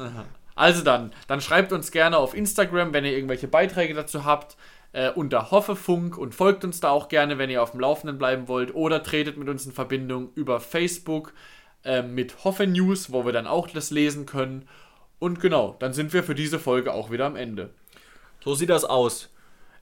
[0.55, 4.57] Also dann, dann schreibt uns gerne auf Instagram, wenn ihr irgendwelche Beiträge dazu habt,
[4.93, 8.47] äh, unter Hoffefunk und folgt uns da auch gerne, wenn ihr auf dem Laufenden bleiben
[8.47, 11.33] wollt oder tretet mit uns in Verbindung über Facebook
[11.83, 14.67] äh, mit Hoffe News, wo wir dann auch das lesen können.
[15.19, 17.71] Und genau, dann sind wir für diese Folge auch wieder am Ende.
[18.43, 19.29] So sieht das aus.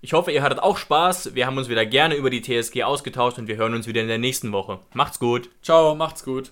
[0.01, 1.35] Ich hoffe, ihr hattet auch Spaß.
[1.35, 4.07] Wir haben uns wieder gerne über die TSG ausgetauscht und wir hören uns wieder in
[4.07, 4.79] der nächsten Woche.
[4.93, 5.49] Macht's gut.
[5.61, 6.51] Ciao, macht's gut.